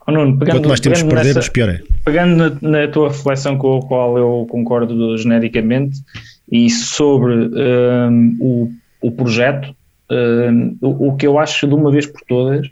[0.07, 1.82] Oh, Nuno, pegando, Quanto mais temos perdermos, nessa- pior é.
[2.05, 6.01] pegando na, na tua reflexão com a qual eu concordo genericamente
[6.51, 8.72] e sobre hum, o,
[9.03, 9.66] o projeto,
[10.11, 12.66] uh, o, o que eu acho de uma vez por todas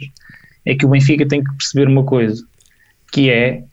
[0.64, 2.43] é que o Benfica tem que perceber uma coisa,
[3.12, 3.64] que é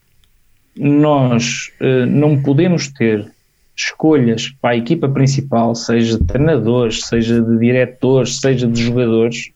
[0.75, 3.31] nós uh, não podemos ter
[3.75, 9.51] escolhas para a equipa principal, seja de treinadores, seja de diretores, seja de jogadores,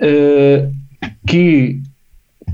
[0.00, 0.70] uh,
[1.26, 1.80] que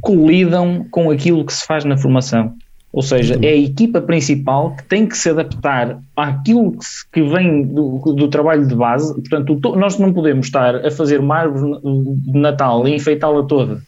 [0.01, 2.55] colidam com aquilo que se faz na formação.
[2.93, 7.23] Ou seja, é a equipa principal que tem que se adaptar àquilo que, se, que
[7.23, 9.13] vem do, do, trabalho de base.
[9.15, 13.83] Portanto, nós não podemos estar a fazer uma árvore de Natal e enfeitá-la toda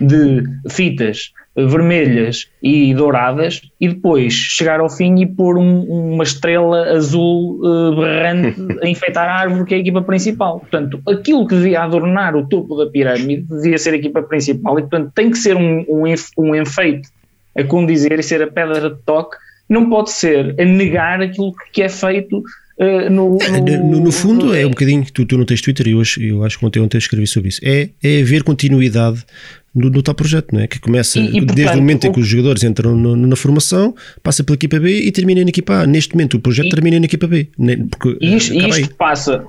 [0.00, 5.82] de fitas vermelhas e douradas e depois chegar ao fim e pôr um,
[6.14, 10.60] uma estrela azul uh, berrante a enfeitar a árvore que é a equipa principal.
[10.60, 14.82] Portanto, aquilo que devia adornar o topo da pirâmide devia ser a equipa principal e,
[14.82, 16.04] portanto, tem que ser um, um,
[16.38, 17.08] um enfeite
[17.56, 19.36] a condizer e ser a pedra de toque,
[19.68, 22.42] não pode ser a negar aquilo que é feito
[22.76, 24.54] Uh, no, no, no, no, fundo no...
[24.54, 26.98] é um bocadinho tu, tu não tens Twitter e hoje eu acho que ontem, ontem
[26.98, 29.24] escrevi sobre isso é, é haver continuidade
[29.72, 30.66] no, no tal projeto, não é?
[30.66, 33.36] Que começa e, e, desde portanto, o momento em que os jogadores entram no, na
[33.36, 35.86] formação, passa pela equipa B e termina na equipa A.
[35.86, 37.48] Neste momento o projeto e, termina na equipa B.
[37.90, 39.44] Porque, isto, isto passa,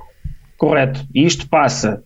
[0.56, 2.02] correto, isto passa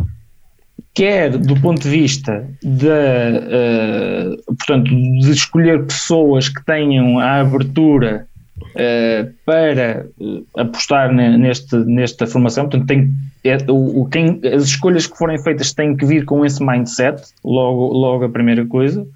[0.95, 8.27] quer do ponto de vista de, uh, portanto, de escolher pessoas que tenham a abertura
[8.63, 13.13] uh, para uh, apostar neste, nesta formação, portanto, tem,
[13.45, 17.89] é, o, quem, as escolhas que forem feitas têm que vir com esse mindset, logo,
[17.89, 19.07] logo a primeira coisa,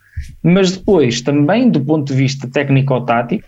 [0.42, 3.46] mas depois, também do ponto de vista técnico-tático,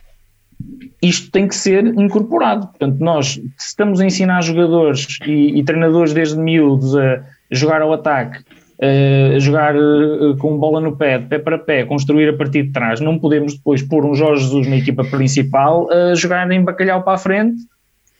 [1.02, 2.66] isto tem que ser incorporado.
[2.68, 7.92] Portanto, nós, se estamos a ensinar jogadores e, e treinadores desde miúdos a jogar ao
[7.92, 8.42] ataque
[8.82, 12.72] uh, jogar uh, com bola no pé, de pé para pé, construir a partir de
[12.72, 13.00] trás.
[13.00, 17.02] Não podemos depois pôr um Jorge Jesus na equipa principal a uh, jogar em bacalhau
[17.02, 17.56] para a frente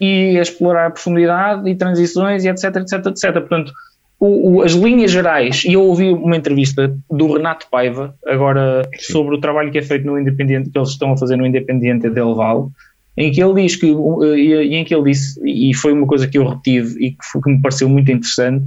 [0.00, 3.32] e a explorar a profundidade e transições e etc, etc, etc.
[3.32, 3.72] Portanto,
[4.18, 9.12] o, o, as linhas gerais, e eu ouvi uma entrevista do Renato Paiva, agora Sim.
[9.12, 12.08] sobre o trabalho que é feito no Independiente, que eles estão a fazer no Independiente
[12.08, 12.68] Del Valle,
[13.16, 16.36] em que ele diz que, e em que ele disse, e foi uma coisa que
[16.36, 18.64] eu retive e que, que me pareceu muito interessante,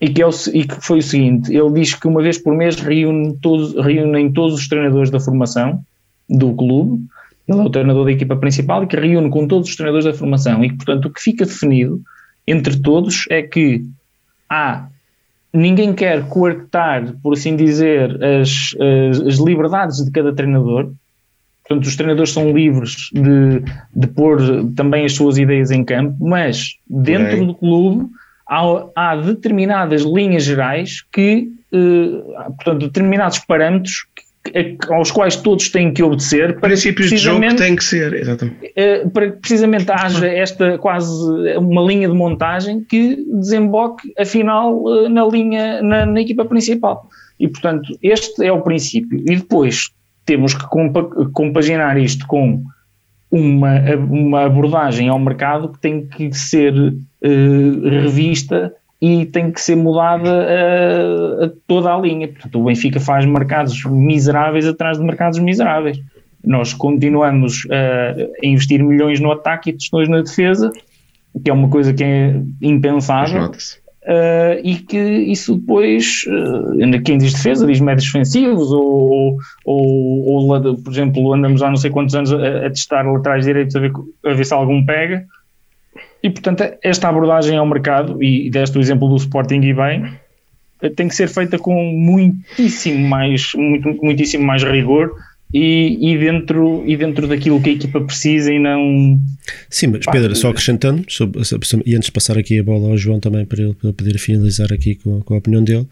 [0.00, 2.54] e que, é o, e que foi o seguinte: ele diz que uma vez por
[2.54, 5.84] mês reúne todos, reúnem todos os treinadores da formação
[6.28, 7.04] do clube.
[7.46, 10.14] Ele é o treinador da equipa principal e que reúne com todos os treinadores da
[10.14, 10.64] formação.
[10.64, 12.00] E, portanto, o que fica definido
[12.46, 13.84] entre todos é que
[14.48, 14.86] há
[15.52, 18.74] ninguém quer coartar, por assim dizer, as,
[19.10, 20.92] as, as, liberdades de cada treinador.
[21.66, 23.62] Portanto, os treinadores são livres de,
[23.94, 24.40] de pôr
[24.76, 28.08] também as suas ideias em campo, mas dentro do clube
[28.50, 34.06] há, há determinadas linhas gerais que, uh, portanto, determinados parâmetros
[34.42, 38.12] que, aos quais todos têm que obedecer para princípios de jogo que tem que ser
[38.14, 38.66] exatamente.
[38.66, 41.12] Uh, para que precisamente haja esta quase
[41.56, 47.46] uma linha de montagem que desemboque afinal uh, na linha na, na, equipa principal e
[47.46, 49.90] portanto este é o princípio e depois
[50.24, 52.62] temos que compa compaginar isto com
[53.30, 59.76] uma, uma abordagem ao mercado que tem que ser uh, revista e tem que ser
[59.76, 62.28] mudada a, a, toda a linha.
[62.28, 65.98] Portanto, o Benfica faz mercados miseráveis atrás de mercados miseráveis.
[66.44, 70.70] Nós continuamos a investir milhões no ataque e tostões na defesa,
[71.42, 73.50] que é uma coisa que é impensável.
[74.10, 80.76] Uh, e que isso depois, uh, quem diz defesa, diz médios defensivos, ou, ou, ou,
[80.78, 83.92] por exemplo, andamos há não sei quantos anos a, a testar laterais direitos a ver,
[84.26, 85.24] a ver se algum pega.
[86.24, 90.12] E portanto, esta abordagem ao mercado, e deste o exemplo do Sporting e bem,
[90.96, 95.12] tem que ser feita com muitíssimo mais, muito, muitíssimo mais rigor
[95.52, 99.20] e, e, dentro, e dentro daquilo que a equipa precisa e não.
[99.68, 101.40] Sim, mas Pedro, só acrescentando, sobre,
[101.86, 104.72] e antes de passar aqui a bola ao João também para ele, para poder finalizar
[104.72, 105.86] aqui com, com a opinião dele,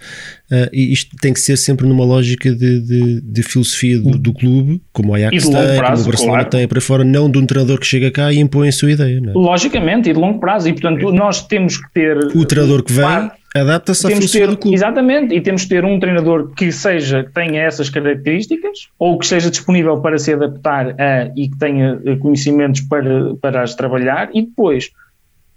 [0.50, 4.80] uh, isto tem que ser sempre numa lógica de, de, de filosofia do, do, clube,
[4.92, 6.50] como o Ajax tem, prazo, como o Barcelona claro.
[6.50, 9.18] tem para fora, não de um treinador que chega cá e impõe a sua ideia.
[9.18, 9.32] É?
[9.32, 12.16] Logicamente, e de longo prazo, e portanto nós temos que ter.
[12.36, 13.30] O treinador que vem.
[13.54, 14.76] Adapta-se à função ter, do clube.
[14.76, 19.24] Exatamente, e temos que ter um treinador que seja, que tenha essas características, ou que
[19.24, 24.28] esteja disponível para se adaptar a, e que tenha eh, conhecimentos para, para as trabalhar,
[24.34, 24.90] e depois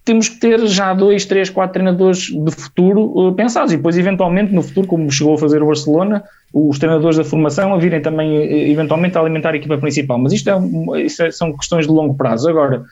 [0.03, 4.53] temos que ter já dois, três, quatro treinadores de futuro uh, pensados, e depois eventualmente
[4.53, 6.23] no futuro, como chegou a fazer o Barcelona,
[6.53, 10.49] os treinadores da formação a virem também eventualmente a alimentar a equipa principal, mas isto,
[10.49, 12.49] é, isto é, são questões de longo prazo.
[12.49, 12.83] Agora,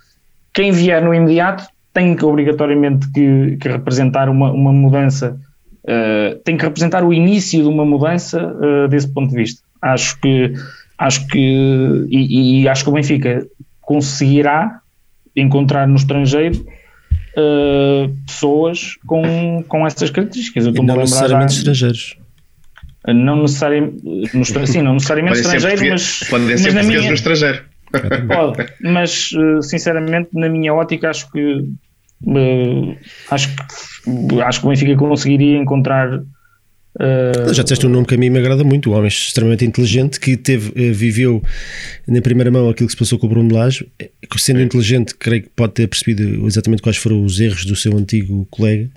[0.53, 5.39] quem vier no imediato tem que obrigatoriamente que, que representar uma, uma mudança,
[5.83, 9.61] uh, tem que representar o início de uma mudança uh, desse ponto de vista.
[9.81, 10.53] Acho que,
[10.97, 13.45] acho que, e, e acho que o Benfica
[13.81, 14.81] conseguirá
[15.35, 16.63] encontrar no estrangeiro
[17.37, 20.65] uh, pessoas com, com essas características.
[20.65, 22.17] Eu e não necessariamente já, estrangeiros.
[23.07, 26.29] Não necessariamente, no, sim, não necessariamente estrangeiros, mas.
[26.29, 27.68] Podem ser portugueses no estrangeiro.
[28.27, 29.29] Pode, mas
[29.61, 31.63] sinceramente, na minha ótica, acho que
[32.23, 32.97] uh,
[33.31, 36.21] acho que acho que o Benfica conseguiria encontrar
[36.95, 40.19] Uh, Já disseste um nome que a mim me agrada muito, um homem extremamente inteligente
[40.19, 41.41] que teve, viveu
[42.07, 43.87] na primeira mão aquilo que se passou com o Bruno Lage.
[44.37, 48.45] Sendo inteligente, creio que pode ter percebido exatamente quais foram os erros do seu antigo
[48.49, 48.89] colega,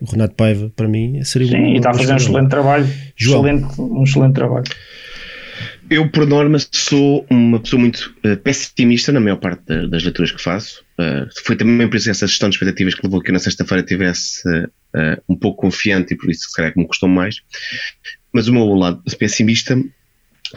[0.00, 0.70] o Renato Paiva.
[0.74, 2.86] Para mim, seria Sim, um, e está a fazer um excelente trabalho.
[3.16, 3.46] João.
[3.46, 4.64] Excelente, um excelente trabalho.
[5.88, 10.32] Eu, por norma, sou uma pessoa muito uh, pessimista na maior parte das, das leituras
[10.32, 10.84] que faço.
[10.98, 13.84] Uh, foi também por isso essa gestão de expectativas que levou que eu na sexta-feira
[13.84, 17.36] tivesse uh, um pouco confiante e por isso, se calhar, que me custou mais.
[18.32, 19.80] Mas o meu lado pessimista,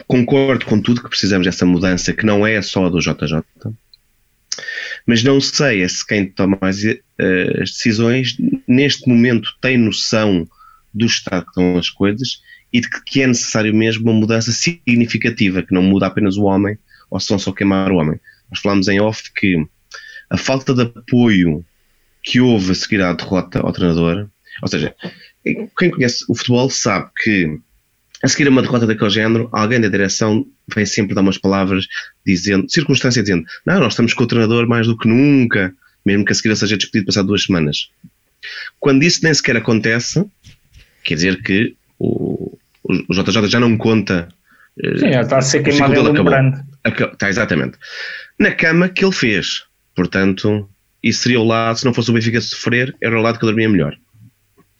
[0.06, 3.44] concordo com tudo que precisamos dessa mudança, que não é só a do JJ.
[5.06, 10.46] Mas não sei se quem toma as, as decisões, neste momento, tem noção
[10.92, 12.40] do estado que estão as coisas
[12.72, 16.78] e de que é necessário mesmo uma mudança significativa, que não muda apenas o homem
[17.10, 18.20] ou se não só queimar o homem.
[18.50, 19.56] Nós falámos em off que
[20.28, 21.64] a falta de apoio
[22.22, 24.28] que houve a seguir à derrota ao treinador,
[24.62, 24.94] ou seja,
[25.44, 27.58] quem conhece o futebol sabe que
[28.22, 31.86] a seguir a uma derrota daquele género, alguém da direção vem sempre dar umas palavras
[32.24, 36.32] dizendo, circunstância dizendo, não, nós estamos com o treinador mais do que nunca, mesmo que
[36.32, 37.90] a seguir seja despedido passado duas semanas.
[38.78, 40.24] Quando isso nem sequer acontece,
[41.02, 41.74] quer dizer que
[43.08, 44.28] o, JJ já não conta.
[44.82, 47.12] Eh, Sim, já está a ser queimado ele acabou.
[47.12, 47.78] Está exatamente.
[48.38, 49.64] Na cama que ele fez.
[49.94, 50.68] Portanto,
[51.02, 53.48] isso seria o lado, se não fosse o Benfica sofrer, era o lado que eu
[53.48, 53.96] dormia melhor.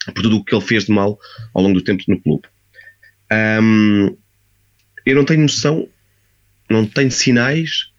[0.07, 1.19] Por tudo o que ele fez de mal
[1.55, 2.45] ao longo do tempo no clube.
[3.63, 4.17] Um,
[5.07, 5.89] eu não tenho noção,
[6.69, 7.91] não tenho sinais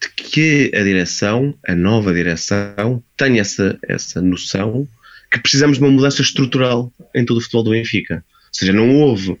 [0.00, 4.86] de que a direção, a nova direção, tenha essa, essa noção
[5.30, 8.24] que precisamos de uma mudança estrutural em todo o futebol do Benfica.
[8.26, 9.38] Ou seja, não houve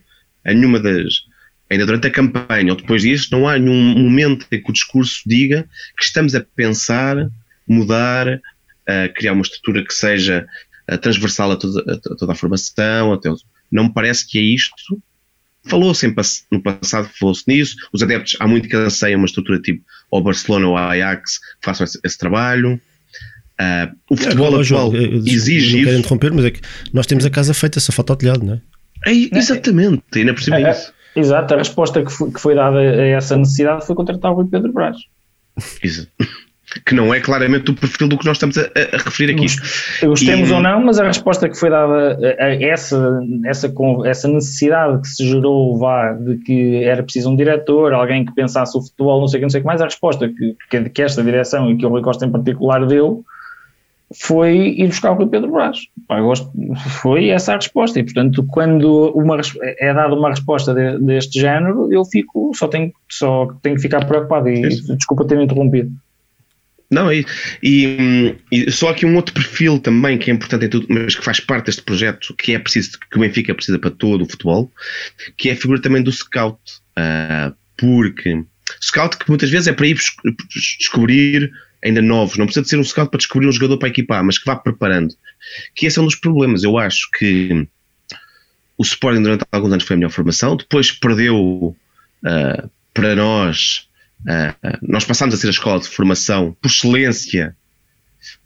[0.54, 1.24] nenhuma das.
[1.68, 5.22] Ainda durante a campanha ou depois disso, não há nenhum momento em que o discurso
[5.26, 7.28] diga que estamos a pensar,
[7.66, 8.40] mudar,
[8.86, 10.46] a criar uma estrutura que seja
[11.00, 13.12] transversal a toda, a toda a formação.
[13.12, 13.28] Até,
[13.70, 15.02] não me parece que é isto.
[15.64, 16.06] Falou-se
[16.52, 17.74] no passado, falou-se nisso.
[17.92, 21.98] Os adeptos há muito que anseiam uma estrutura tipo ou Barcelona ou Ajax façam esse,
[22.04, 22.80] esse trabalho.
[23.58, 26.60] Uh, o futebol é, atual exige não quero interromper, mas é que
[26.92, 28.60] nós temos a casa feita, só falta o telhado, não é?
[29.12, 30.92] É exatamente, ainda por cima é, isso.
[31.14, 34.48] Exato, a resposta que foi, que foi, dada a essa necessidade foi contratar o Rui
[34.50, 34.96] Pedro Braz.
[35.82, 36.06] Isso.
[36.84, 39.46] Que não é claramente o perfil do que nós estamos a, a referir aqui.
[40.04, 40.52] Gostemos e...
[40.52, 43.72] ou não, mas a resposta que foi dada a essa, essa,
[44.04, 48.76] essa necessidade que se gerou vá, de que era preciso um diretor, alguém que pensasse
[48.76, 50.90] o futebol, não sei o que, não sei o que mais, a resposta que, que,
[50.90, 53.24] que esta direção e que o Rui Costa em particular deu
[54.14, 55.78] foi ir buscar o Rui Pedro Brás.
[56.06, 56.50] Pá, gosto,
[57.02, 57.98] foi essa a resposta.
[57.98, 62.92] E, portanto, quando uma, é dada uma resposta de, deste género, eu fico, só tenho,
[63.08, 64.48] só tenho que ficar preocupado.
[64.48, 64.96] E Sim.
[64.96, 65.90] desculpa ter interrompido.
[66.88, 67.26] Não, e,
[67.60, 71.24] e, e, só aqui um outro perfil também que é importante em tudo, mas que
[71.24, 74.70] faz parte deste projeto, que é preciso, que o Benfica precisa para todo o futebol,
[75.36, 76.60] que é a figura também do scout.
[76.96, 78.44] Uh, porque
[78.80, 79.98] scout que muitas vezes é para ir
[80.78, 81.50] descobrir
[81.84, 84.38] ainda novos, não precisa de ser um scout para descobrir um jogador para equipar, mas
[84.38, 85.14] que vá preparando.
[85.74, 86.62] Que esse é um dos problemas.
[86.62, 87.66] Eu acho que
[88.76, 91.76] o Sporting durante alguns anos foi a melhor formação, depois perdeu
[92.24, 93.88] uh, para nós.
[94.22, 97.56] Uh, nós passámos a ser a escola de formação por excelência.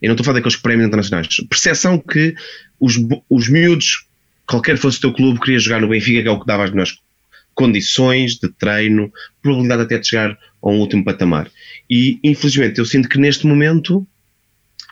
[0.00, 1.28] Eu não estou a falar daqueles prémios internacionais.
[1.48, 2.34] Percepção que
[2.78, 2.96] os,
[3.28, 4.06] os miúdos,
[4.46, 6.70] qualquer fosse o teu clube, queria jogar no Benfica, que é o que dava as
[6.70, 6.98] melhores
[7.54, 9.12] condições de treino,
[9.42, 11.48] probabilidade até de chegar a um último patamar.
[11.88, 14.06] E infelizmente eu sinto que neste momento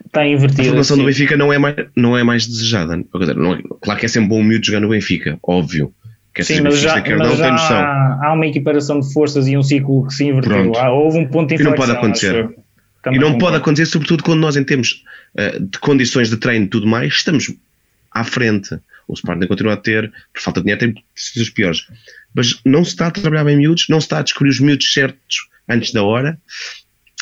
[0.07, 0.62] está invertido.
[0.62, 2.97] A formação do Benfica não é mais, não é mais desejada.
[3.37, 5.93] Não é, claro que é sempre bom o miúdo jogar no Benfica, óbvio.
[6.35, 10.07] Que Sim, mas já, mas já há, há, uma equiparação de forças e um ciclo
[10.07, 10.73] que se inverteu.
[10.77, 11.75] Há, houve um ponto de inflexão.
[11.75, 12.49] E não pode acontecer.
[13.11, 15.05] E não pode acontecer, sobretudo quando nós, em termos
[15.35, 17.53] uh, de condições de treino e tudo mais, estamos
[18.12, 18.79] à frente.
[19.09, 21.05] O Sporting continua a ter, por falta de dinheiro, tem
[21.43, 21.89] os piores.
[22.35, 24.93] Mas não se está a trabalhar bem miúdos, não se está a descobrir os miúdos
[24.93, 26.39] certos antes da hora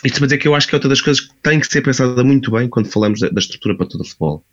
[0.05, 1.83] isto para dizer que eu acho que é outra das coisas que tem que ser
[1.83, 4.45] pensada muito bem quando falamos da, da estrutura para todo o futebol.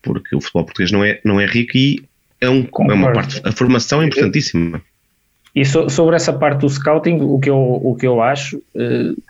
[0.00, 2.02] Porque o futebol português não é, não é rico e
[2.40, 3.40] é, um, é uma parte.
[3.44, 4.82] A formação é importantíssima.
[5.54, 9.22] E so, sobre essa parte do scouting, o que eu, o que eu acho, uh,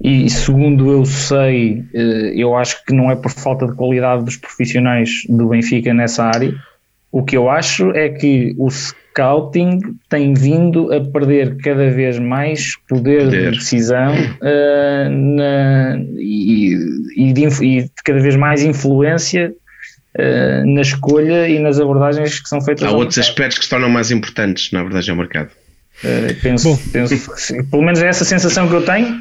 [0.00, 4.36] e segundo eu sei, uh, eu acho que não é por falta de qualidade dos
[4.36, 6.54] profissionais do Benfica nessa área,
[7.12, 12.76] O que eu acho é que o scouting tem vindo a perder cada vez mais
[12.88, 13.50] poder, poder.
[13.50, 16.76] de decisão uh, na, e,
[17.16, 19.52] e, de, e, cada vez mais influência
[20.16, 22.84] uh, na escolha e nas abordagens que são feitas.
[22.84, 23.30] Há outros mercado.
[23.32, 25.50] aspectos que se tornam mais importantes, na verdade, ao mercado.
[26.04, 27.14] Uh, penso, penso
[27.70, 29.20] pelo menos é essa sensação que eu tenho.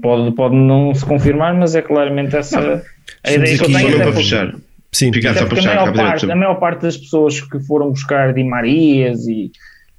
[0.00, 2.82] pode, pode não se confirmar, mas é claramente essa não,
[3.24, 3.98] a ideia que eu tenho.
[3.98, 4.54] Para fechar.
[4.92, 8.32] Sim, Ficar só para a, maior parte, a maior parte das pessoas que foram buscar
[8.32, 9.50] Di Marias e,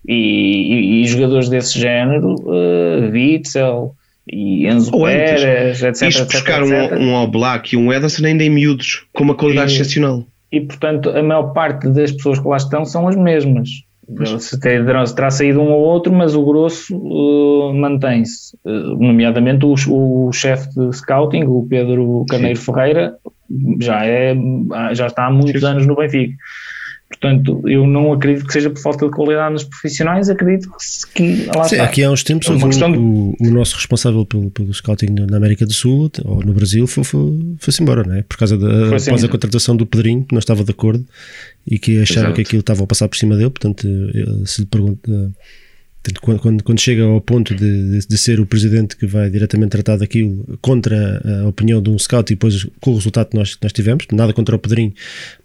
[0.08, 3.96] e, e, e jogadores desse género, uh, Witzel
[4.28, 6.10] e Enzo Ou Pérez, etc.
[6.10, 9.36] Isto buscar etc, um, um All Black e um Ederson ainda em miúdos, com uma
[9.36, 10.26] qualidade e, excepcional.
[10.52, 13.70] E portanto, a maior parte das pessoas que lá estão são as mesmas.
[14.40, 18.58] Se terá, terá saído um ou outro, mas o grosso uh, mantém-se.
[18.66, 19.76] Uh, nomeadamente o,
[20.28, 22.66] o chefe de scouting, o Pedro Caneiro Sim.
[22.66, 23.16] Ferreira,
[23.80, 24.36] já, é,
[24.94, 26.36] já está há muitos anos no Benfica.
[27.10, 30.70] Portanto, eu não acredito que seja por falta de qualidade nos profissionais, acredito
[31.16, 31.86] que lá Sim, está.
[31.86, 32.98] Aqui há uns tempos é o, de...
[33.00, 37.10] o, o, nosso responsável pelo, pelo scouting na América do Sul ou no Brasil foi-se
[37.10, 38.22] foi, foi embora, não é?
[38.22, 41.04] Por causa da assim após a contratação do Pedrinho, que não estava de acordo
[41.66, 42.36] e que acharam Exato.
[42.36, 43.50] que aquilo estava a passar por cima dele.
[43.50, 43.88] Portanto,
[44.46, 45.32] se lhe pergunta
[46.22, 49.98] quando, quando, quando, chega ao ponto de, de, ser o presidente que vai diretamente tratar
[49.98, 53.74] daquilo contra a opinião de um scout e depois com o resultado que nós, nós
[53.74, 54.94] tivemos, nada contra o Pedrinho,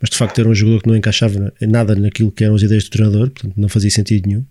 [0.00, 2.84] mas de facto era um jogador que não encaixava nada naquilo que eram as ideias
[2.84, 4.44] do treinador, portanto não fazia sentido nenhum.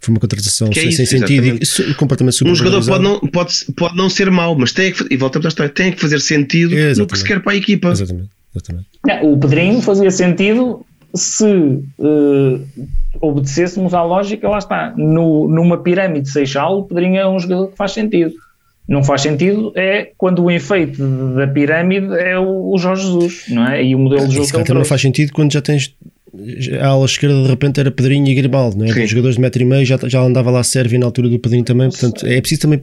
[0.00, 1.58] Foi uma contratação é sem, isso, sentido
[1.90, 5.16] e completamente Um jogador pode não, pode, pode não ser mau, mas tem que, e
[5.16, 7.90] voltamos à história, tem que fazer sentido é, no que se quer para a equipa.
[7.90, 8.30] Exatamente.
[8.54, 8.86] exatamente.
[9.22, 12.66] o Pedrinho fazia sentido se uh,
[13.20, 17.76] obedecêssemos à lógica, lá está, no, numa pirâmide seixal, o Pedrinho é um jogador que
[17.76, 18.32] faz sentido.
[18.88, 21.00] Não faz sentido é quando o enfeite
[21.36, 23.84] da pirâmide é o, o Jorge Jesus, não é?
[23.84, 25.94] E o modelo de jogo Isso que não faz sentido quando já tens
[26.80, 28.90] a ala esquerda de repente era Pedrinho e Grimaldo, não é?
[28.90, 31.64] Os jogadores de metro e meio já, já andava lá Sérvio na altura do Pedrinho
[31.64, 32.82] também, portanto é preciso também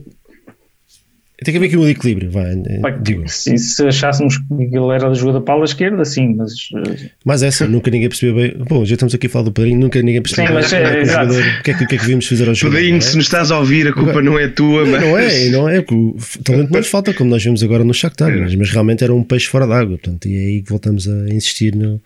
[1.44, 2.56] tem que haver aqui um equilíbrio, vai.
[3.00, 3.28] digo.
[3.28, 6.52] Se, se achássemos que ele era da jogador para a esquerda, sim, mas.
[6.74, 8.64] Eh, mas essa, nunca ninguém percebeu bem.
[8.68, 10.80] Bom, já estamos aqui a falar do Padrinho, nunca ninguém percebeu sim, mas bem.
[10.80, 12.78] É, é, o, que é que, o que é que devíamos fazer ao jogador?
[12.78, 13.00] Padrinho, é?
[13.00, 15.00] se nos estás a ouvir, a culpa não é tua, mas.
[15.00, 18.52] Não é, não é, o talento não falta, como nós vimos agora no Shakhtar, mas,
[18.56, 21.72] mas realmente era um peixe fora d'água, portanto, e é aí que voltamos a insistir
[21.72, 22.00] no,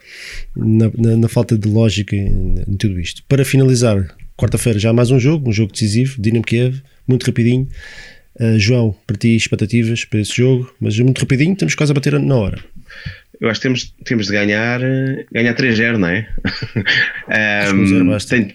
[0.54, 3.22] na, na, na, falta de lógica em, em tudo isto.
[3.26, 7.66] Para finalizar, quarta-feira já há mais um jogo, um jogo decisivo, Dinamo Kiev, muito rapidinho.
[8.40, 12.18] Uh, João, para ti, expectativas para esse jogo, mas muito rapidinho, estamos quase a bater
[12.18, 12.58] na hora.
[13.40, 14.80] Eu acho que temos, temos de ganhar,
[15.32, 16.28] ganhar 3-0, não é?
[17.74, 18.54] um, tem,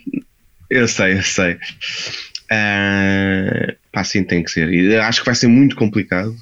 [0.70, 1.54] eu sei, eu sei.
[2.46, 4.72] Uh, pá, sim, tem que ser.
[4.72, 6.36] E acho que vai ser muito complicado.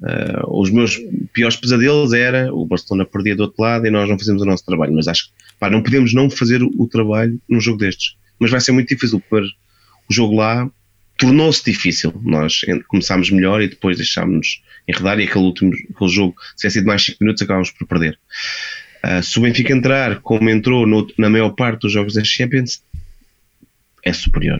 [0.00, 1.00] Uh, os meus
[1.32, 4.64] piores pesadelos era o Barcelona perdia do outro lado e nós não fazemos o nosso
[4.64, 8.14] trabalho, mas acho que pá, não podemos não fazer o, o trabalho num jogo destes.
[8.38, 10.70] Mas vai ser muito difícil pôr o jogo lá
[11.18, 12.12] tornou-se difícil.
[12.22, 16.86] Nós começámos melhor e depois deixámos-nos enredar e aquele último aquele jogo, se tivesse sido
[16.86, 18.18] mais 5 minutos, acabámos por perder.
[19.04, 22.82] Uh, se o Benfica entrar como entrou no, na maior parte dos jogos da Champions,
[24.04, 24.58] é superior.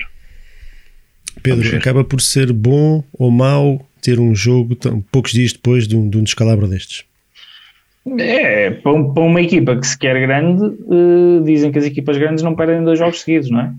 [1.42, 5.96] Pedro, acaba por ser bom ou mau ter um jogo tão, poucos dias depois de
[5.96, 7.04] um, de um descalabro destes?
[8.18, 12.54] É, para, uma equipa que se quer grande, uh, dizem que as equipas grandes não
[12.54, 13.72] perdem dois jogos seguidos, não é?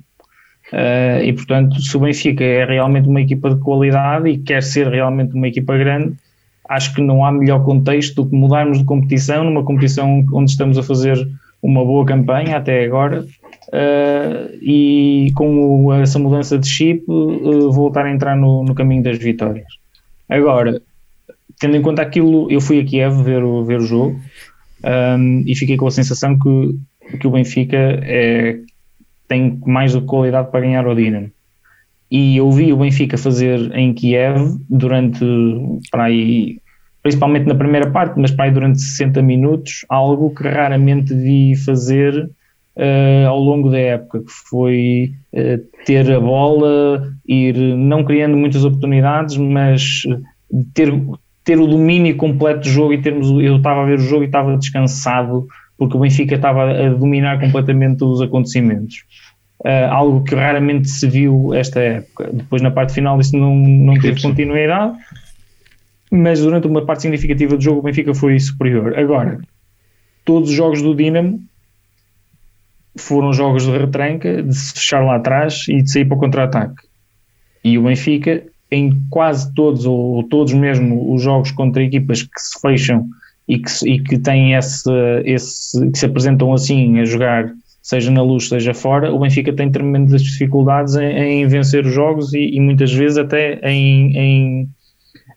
[0.72, 4.88] Uh, e portanto, se o Benfica é realmente uma equipa de qualidade e quer ser
[4.88, 6.14] realmente uma equipa grande,
[6.68, 10.78] acho que não há melhor contexto do que mudarmos de competição, numa competição onde estamos
[10.78, 11.18] a fazer
[11.62, 18.12] uma boa campanha até agora, uh, e com essa mudança de chip, uh, voltar a
[18.12, 19.68] entrar no, no, caminho das vitórias.
[20.30, 20.80] Agora,
[21.60, 24.20] tendo em conta aquilo, eu fui a Kiev ver o, ver o jogo
[25.18, 28.60] um, e fiquei com a sensação que, que o Benfica é
[29.30, 31.32] tem mais do que qualidade para ganhar o Dinamo.
[32.12, 35.24] E eu vi o Benfica fazer em Kiev durante,
[35.92, 36.58] para aí,
[37.04, 42.28] principalmente na primeira parte, mas para aí durante 60 minutos, algo que raramente vi fazer
[42.76, 48.66] uh, ao longo da época, que foi uh, ter a bola, ir não criando muitas
[48.66, 50.02] oportunidades, mas
[50.74, 50.92] ter,
[51.44, 54.26] ter o domínio completo do jogo e termos, eu estava a ver o jogo e
[54.26, 55.48] estava descansado
[55.80, 59.06] porque o Benfica estava a dominar completamente os acontecimentos.
[59.62, 62.30] Uh, algo que raramente se viu esta época.
[62.32, 64.98] Depois, na parte final, isso não, não teve continuidade,
[66.12, 68.98] mas durante uma parte significativa do jogo, o Benfica foi superior.
[68.98, 69.40] Agora,
[70.26, 71.42] todos os jogos do Dinamo
[72.98, 76.84] foram jogos de retranca, de se fechar lá atrás e de sair para o contra-ataque.
[77.64, 82.60] E o Benfica, em quase todos, ou todos mesmo, os jogos contra equipas que se
[82.62, 83.08] fecham
[83.50, 84.92] e que, e que têm esse,
[85.26, 89.72] esse, que se apresentam assim a jogar, seja na luz, seja fora, o Benfica tem
[89.72, 94.70] tremendas dificuldades em, em vencer os jogos e, e, muitas vezes até em, em,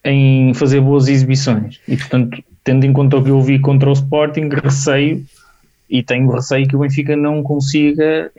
[0.04, 1.80] em fazer boas exibições.
[1.88, 5.24] E portanto, tendo em conta o que eu vi contra o Sporting, receio
[5.88, 8.30] e tenho receio que o Benfica não consiga,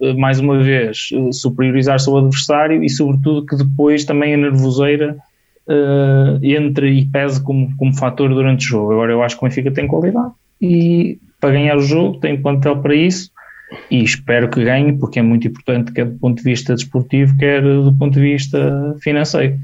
[0.00, 5.16] uh, mais uma vez, uh, superiorizar seu adversário e, sobretudo, que depois também a nervoseira
[5.68, 8.92] uh, entre e pese como, como fator durante o jogo.
[8.92, 12.80] Agora, eu acho que o Benfica tem qualidade e para ganhar o jogo tem plantel
[12.80, 13.30] para isso
[13.90, 17.62] e espero que ganhe, porque é muito importante, quer do ponto de vista desportivo, quer
[17.62, 19.58] do ponto de vista financeiro.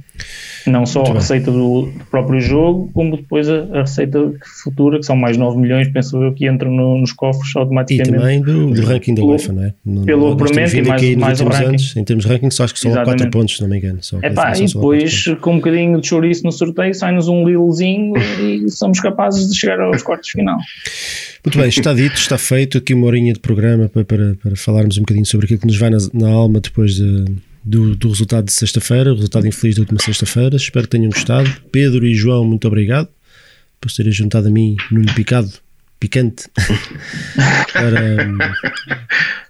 [0.67, 4.33] Não só muito a receita do, do, próprio jogo, como depois a, a, receita
[4.63, 8.15] futura, que são mais 9 milhões, penso eu, que entram no, nos cofres automaticamente.
[8.15, 9.75] E também do, do ranking da UEFA, não é?
[9.85, 11.65] No, pelo apuramento e mais, mais o ranking.
[11.65, 13.99] Anos, em termos de ranking, só acho que são 4 pontos, se não me engano.
[14.03, 18.71] Só, Epá, e depois, com um bocadinho de chouriço no sorteio, sai-nos um Lillezinho e
[18.71, 20.59] somos capazes de chegar aos quartos final.
[21.45, 24.99] Muito bem, está dito, está feito aqui uma horinha de programa para, para, para falarmos
[24.99, 27.25] um bocadinho sobre aquilo que nos vai na, na alma depois de,
[27.65, 30.57] do, do, resultado de sexta-feira, o resultado infeliz da última sexta-feira.
[30.57, 31.51] Espero que tenham gostado.
[31.73, 33.09] Pedro e João, muito obrigado
[33.81, 35.51] por terem juntado a mim no picado,
[36.01, 36.49] picante,
[37.73, 38.57] para,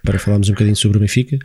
[0.03, 1.39] para falarmos um bocadinho sobre o Benfica.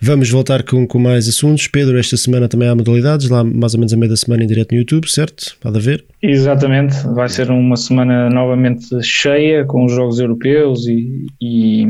[0.00, 1.68] Vamos voltar com, com mais assuntos.
[1.68, 4.46] Pedro, esta semana também há modalidades, lá mais ou menos a meio da semana em
[4.46, 5.56] direto no YouTube, certo?
[5.60, 6.04] Pode haver?
[6.20, 11.86] Exatamente, vai ser uma semana novamente cheia com os jogos europeus e, e,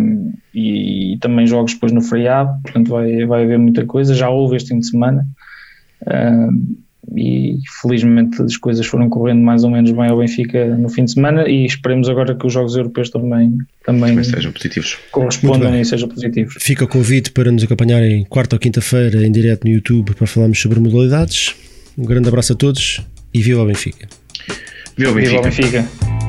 [0.54, 4.14] e também jogos depois no feriado, portanto vai, vai haver muita coisa.
[4.14, 5.24] Já houve este fim de semana.
[6.02, 6.82] Uh,
[7.16, 11.12] e felizmente as coisas foram correndo mais ou menos bem ao Benfica no fim de
[11.12, 14.96] semana e esperemos agora que os jogos europeus também, também sejam positivos.
[15.10, 16.56] correspondam e sejam positivos.
[16.60, 20.60] Fica o convite para nos acompanharem quarta ou quinta-feira em direto no YouTube para falarmos
[20.60, 21.54] sobre modalidades.
[21.98, 23.00] Um grande abraço a todos
[23.34, 24.08] e viva o Benfica.
[24.96, 25.30] Viva o Benfica.
[25.30, 26.21] Viva o Benfica.